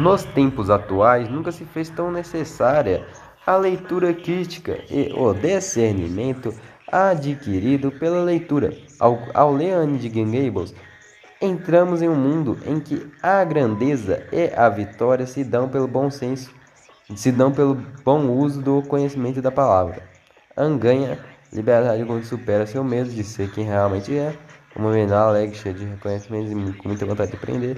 Nos 0.00 0.24
tempos 0.24 0.70
atuais, 0.70 1.28
nunca 1.28 1.52
se 1.52 1.64
fez 1.64 1.88
tão 1.90 2.10
necessária 2.10 3.06
a 3.46 3.56
leitura 3.56 4.12
crítica 4.12 4.78
e 4.90 5.12
o 5.14 5.32
discernimento 5.32 6.54
adquirido 6.90 7.90
pela 7.92 8.22
leitura. 8.22 8.76
Ao, 8.98 9.18
ao 9.34 9.52
ler 9.52 9.72
Anne 9.72 9.98
de 9.98 10.08
Gables, 10.08 10.74
Entramos 11.44 12.00
em 12.00 12.08
um 12.08 12.14
mundo 12.14 12.56
em 12.64 12.80
que 12.80 13.06
a 13.22 13.44
grandeza 13.44 14.26
e 14.32 14.50
a 14.56 14.66
vitória 14.70 15.26
se 15.26 15.44
dão 15.44 15.68
pelo 15.68 15.86
bom 15.86 16.10
senso, 16.10 16.50
se 17.14 17.30
dão 17.30 17.52
pelo 17.52 17.74
bom 18.02 18.28
uso 18.30 18.62
do 18.62 18.80
conhecimento 18.80 19.42
da 19.42 19.50
palavra. 19.50 20.02
An 20.56 20.78
ganha 20.78 21.18
liberdade 21.52 22.02
quando 22.06 22.24
supera 22.24 22.66
seu 22.66 22.82
medo 22.82 23.10
de 23.10 23.22
ser 23.22 23.50
quem 23.50 23.66
realmente 23.66 24.16
é, 24.16 24.34
uma 24.74 24.90
menina 24.90 25.18
alegre, 25.18 25.54
cheia 25.54 25.74
de 25.74 25.84
reconhecimentos 25.84 26.50
e 26.50 26.72
com 26.78 26.88
muita 26.88 27.04
vontade 27.04 27.32
de 27.32 27.36
aprender. 27.36 27.76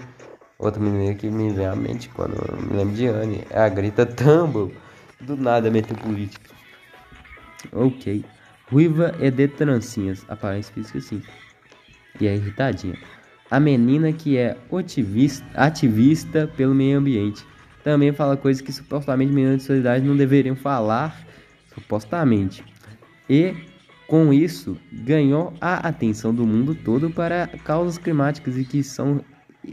Outra 0.61 0.81
menina 0.81 1.15
que 1.15 1.29
me 1.29 1.53
vem 1.53 1.67
à 1.67 1.75
mente 1.75 2.09
quando 2.11 2.37
me 2.63 2.77
lembro 2.77 2.95
de 2.95 3.09
Anne 3.09 3.45
é 3.51 3.59
a 3.59 3.69
Greta 3.69 4.07
Tumble, 4.07 4.77
do 5.21 5.37
nada 5.37 5.71
mente 5.71 5.93
política. 5.95 6.51
Ok. 7.73 8.25
Ruiva 8.71 9.15
é 9.21 9.31
de 9.31 9.49
trancinhas, 9.49 10.25
aparência 10.29 10.75
física 10.75 11.01
sim. 11.01 11.23
E 12.21 12.27
é 12.27 12.35
irritadinha 12.35 12.97
a 13.51 13.61
menina 13.61 14.13
que 14.13 14.37
é 14.37 14.57
ativista, 14.73 15.47
ativista 15.55 16.51
pelo 16.57 16.75
meio 16.75 16.99
ambiente. 16.99 17.45
Também 17.83 18.13
fala 18.13 18.37
coisas 18.37 18.61
que 18.61 18.73
supostamente 18.73 19.33
meninas 19.33 19.59
de 19.59 19.63
sua 19.65 19.77
idade 19.77 20.05
não 20.05 20.17
deveriam 20.17 20.57
falar, 20.57 21.25
supostamente. 21.73 22.65
E 23.31 23.55
com 24.09 24.33
isso 24.33 24.77
ganhou 24.93 25.53
a 25.61 25.89
atenção 25.89 26.35
do 26.35 26.47
mundo 26.47 26.75
todo 26.75 27.11
para 27.11 27.47
causas 27.65 27.99
climáticas 27.99 28.57
e 28.57 28.65
que 28.65 28.83
são 28.83 29.25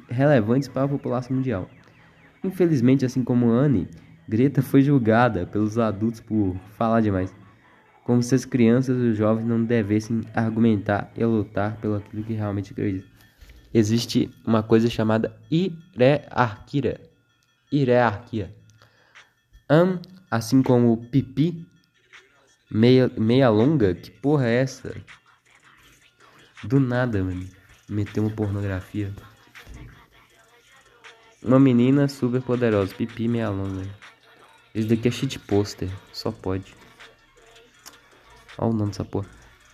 relevantes 0.10 0.68
para 0.68 0.84
a 0.84 0.88
população 0.88 1.36
mundial. 1.36 1.70
Infelizmente, 2.44 3.06
assim 3.06 3.24
como 3.24 3.50
Anne, 3.50 3.88
Greta 4.34 4.64
foi 4.64 4.82
julgada 4.82 5.46
pelos 5.46 5.78
adultos 5.78 6.20
por 6.20 6.58
falar 6.76 7.02
demais. 7.02 7.32
como 8.04 8.24
se 8.24 8.34
as 8.34 8.44
crianças 8.46 8.98
e 8.98 9.10
os 9.10 9.16
jovens 9.16 9.46
não 9.46 9.64
devessem 9.64 10.22
argumentar 10.34 11.12
e 11.16 11.24
lutar 11.24 11.78
pelo 11.78 11.98
aquilo 11.98 12.24
que 12.24 12.34
realmente 12.34 12.74
acreditam. 12.74 13.08
Existe 13.72 14.34
uma 14.44 14.64
coisa 14.64 14.90
chamada 14.90 15.40
hierarquia. 15.52 17.00
Hierarquia. 17.72 18.52
Am, 19.70 20.02
assim 20.32 20.64
como 20.64 20.98
pipi, 21.12 21.64
meia, 22.72 23.12
meia 23.16 23.50
longa, 23.50 23.94
que 23.94 24.10
porra 24.10 24.48
é 24.48 24.56
essa? 24.56 24.96
Do 26.64 26.80
nada, 26.80 27.24
mano. 27.24 27.48
Meteu 27.88 28.24
uma 28.24 28.36
pornografia. 28.36 29.14
Uma 31.44 31.60
menina 31.60 32.08
super 32.08 32.42
poderosa, 32.42 32.96
pipi 32.96 33.28
meia 33.28 33.52
longa. 33.52 34.03
Esse 34.74 34.88
daqui 34.88 35.08
é 35.08 35.12
shit 35.12 35.38
poster, 35.40 35.90
só 36.12 36.32
pode. 36.32 36.76
Olha 38.58 38.72
o 38.72 38.74
nome 38.74 38.92
dessa 38.92 39.06
porra. 39.06 39.28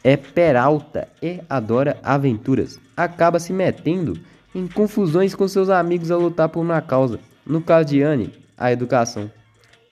É 0.03 0.17
Peralta 0.17 1.07
e 1.21 1.41
adora 1.49 1.99
aventuras. 2.03 2.79
Acaba 2.95 3.39
se 3.39 3.53
metendo 3.53 4.19
em 4.53 4.67
confusões 4.67 5.35
com 5.35 5.47
seus 5.47 5.69
amigos 5.69 6.11
a 6.11 6.17
lutar 6.17 6.49
por 6.49 6.59
uma 6.59 6.81
causa. 6.81 7.19
No 7.45 7.61
caso 7.61 7.89
de 7.89 8.01
Anne, 8.01 8.33
a 8.57 8.71
educação. 8.71 9.31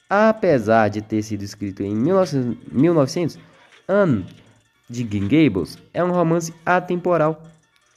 Apesar 0.10 0.90
de 0.90 1.02
ter 1.02 1.22
sido 1.22 1.44
escrito 1.44 1.84
em 1.84 1.94
1900, 1.96 3.38
Anne 3.88 4.26
de 4.90 5.04
Green 5.04 5.28
Gables 5.28 5.78
é 5.94 6.04
um 6.04 6.12
romance 6.12 6.54
atemporal. 6.66 7.44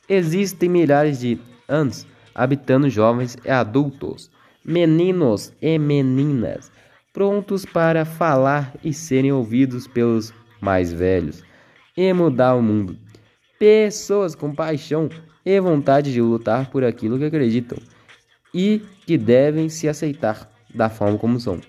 Existem 0.09 0.69
milhares 0.69 1.21
de 1.21 1.41
Annes 1.69 2.07
habitando 2.35 2.89
jovens 2.89 3.37
e 3.45 3.51
adultos, 3.51 4.31
meninos 4.65 5.53
e 5.61 5.79
meninas, 5.79 6.71
prontos 7.13 7.65
para 7.65 8.05
falar 8.05 8.75
e 8.85 8.93
serem 8.93 9.33
ouvidos 9.33 9.87
pelos 9.87 10.33
mais 10.61 10.93
velhos 10.93 11.43
e 11.97 12.13
mudar 12.13 12.55
o 12.55 12.63
mundo. 12.63 12.97
Pessoas 13.59 14.35
com 14.35 14.55
paixão 14.55 15.09
e 15.45 15.61
vontade 15.61 16.13
de 16.13 16.21
lutar 16.21 16.71
por 16.71 16.85
aquilo 16.85 17.19
que 17.19 17.25
acreditam 17.25 17.79
e 18.55 18.83
que 19.07 19.19
devem 19.19 19.69
se 19.69 19.89
aceitar 19.89 20.51
da 20.75 20.89
forma 20.89 21.19
como 21.19 21.41
são. 21.41 21.61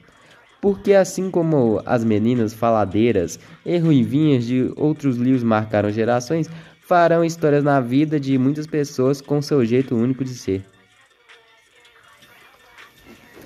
Porque 0.62 0.94
assim 0.94 1.32
como 1.32 1.82
as 1.86 2.04
meninas 2.04 2.54
faladeiras 2.54 3.40
e 3.66 3.78
ruivinhas 3.78 4.46
de 4.46 4.72
outros 4.76 5.18
livros 5.18 5.44
marcaram 5.44 5.90
gerações, 5.90 6.48
farão 6.82 7.26
histórias 7.26 7.64
na 7.64 7.80
vida 7.82 8.20
de 8.20 8.38
muitas 8.38 8.68
pessoas 8.68 9.22
com 9.22 9.42
seu 9.42 9.66
jeito 9.66 9.96
único 9.96 10.24
de 10.24 10.36
ser. 10.36 10.64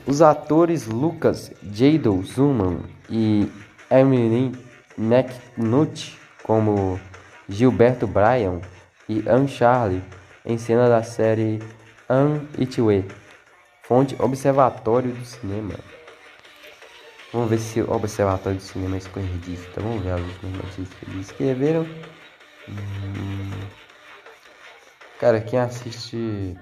Os 0.08 0.22
atores 0.22 0.86
Lucas 0.86 1.52
Jadon 1.64 2.22
Zuman 2.24 2.80
e 3.10 3.52
Emily 3.90 4.52
McNutt, 4.98 6.18
como 6.44 7.00
Gilberto 7.50 8.06
Bryan 8.06 8.62
e 9.10 9.28
Anne 9.28 9.48
Charlie, 9.48 10.04
em 10.46 10.58
cena 10.58 10.88
da 10.88 11.02
série 11.02 11.60
Anne 12.08 12.48
Itwe, 12.58 13.04
fonte 13.82 14.16
Observatório 14.20 15.12
do 15.12 15.26
Cinema. 15.26 15.74
Vamos 17.34 17.50
ver 17.50 17.58
se 17.58 17.82
o 17.82 17.92
Observatório 17.92 18.60
do 18.60 18.64
Cinema 18.64 18.96
é 18.96 19.00
esquerdista. 19.00 19.82
Vamos 19.82 20.04
ver 20.04 20.12
as 20.12 20.22
notícias 20.22 20.88
que 21.00 21.10
eles 21.10 21.28
escreveram. 21.28 21.88
Hum... 22.70 23.52
Cara, 25.20 25.42
quem 25.42 25.60
assiste. 25.60 26.56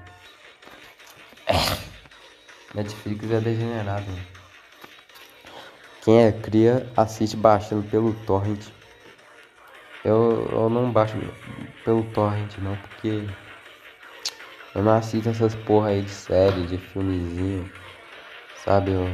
Netflix 2.73 3.31
é 3.31 3.39
degenerado. 3.39 4.05
Quem 6.03 6.23
é 6.23 6.31
cria 6.31 6.91
assiste 6.97 7.37
baixando 7.37 7.87
pelo 7.89 8.13
torrent. 8.25 8.67
Eu, 10.03 10.49
eu 10.51 10.69
não 10.69 10.91
baixo 10.91 11.15
pelo 11.85 12.03
torrent 12.11 12.57
não, 12.57 12.75
porque 12.75 13.25
eu 14.75 14.83
não 14.83 14.93
assisto 14.93 15.29
essas 15.29 15.53
porra 15.53 15.89
aí 15.89 16.01
de 16.01 16.09
série, 16.09 16.65
de 16.65 16.77
filmezinho. 16.77 17.71
Sabe? 18.65 18.91
Eu, 18.91 19.07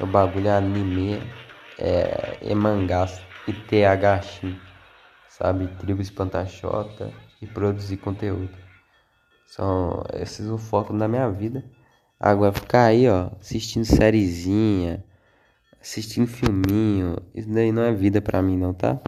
o 0.00 0.06
bagulho 0.06 0.48
é 0.48 0.56
anime, 0.56 1.22
é, 1.78 2.38
é 2.40 2.54
mangás 2.54 3.20
e 3.46 3.52
THX, 3.52 4.56
sabe? 5.28 5.68
Tribo 5.78 6.00
Espantachota 6.00 7.12
e 7.40 7.46
produzir 7.46 7.98
conteúdo. 7.98 8.56
São 9.44 10.02
esses 10.14 10.46
o 10.46 10.56
foco 10.56 10.96
da 10.96 11.06
minha 11.06 11.30
vida. 11.30 11.62
Agora 12.24 12.52
ficar 12.52 12.84
aí, 12.84 13.08
ó, 13.08 13.30
assistindo 13.40 13.84
sériezinha, 13.84 15.04
assistindo 15.80 16.28
filminho, 16.28 17.16
isso 17.34 17.50
daí 17.50 17.72
não 17.72 17.82
é 17.82 17.92
vida 17.92 18.22
pra 18.22 18.40
mim 18.40 18.56
não, 18.56 18.72
tá? 18.72 19.00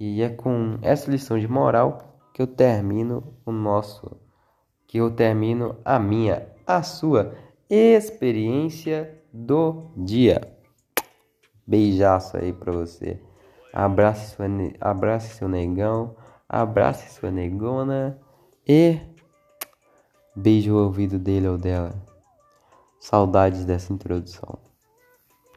E 0.00 0.22
é 0.22 0.30
com 0.30 0.78
essa 0.80 1.10
lição 1.10 1.38
de 1.38 1.46
moral 1.46 2.18
que 2.32 2.40
eu 2.40 2.46
termino 2.46 3.34
o 3.44 3.52
nosso, 3.52 4.16
que 4.86 4.96
eu 4.96 5.10
termino 5.10 5.76
a 5.84 5.98
minha, 5.98 6.48
a 6.66 6.82
sua 6.82 7.34
experiência 7.68 9.22
do 9.30 9.90
dia. 9.94 10.40
Beijaço 11.66 12.38
aí 12.38 12.54
pra 12.54 12.72
você. 12.72 13.20
Abrace, 13.70 14.34
sua, 14.34 14.46
abrace 14.80 15.34
seu 15.34 15.46
negão, 15.46 16.16
abrace 16.48 17.20
sua 17.20 17.30
negona 17.30 18.18
e 18.66 18.98
beijo 20.34 20.72
o 20.72 20.84
ouvido 20.84 21.18
dele 21.18 21.48
ou 21.48 21.58
dela. 21.58 22.13
Saudades 23.04 23.66
dessa 23.66 23.92
introdução. 23.92 24.63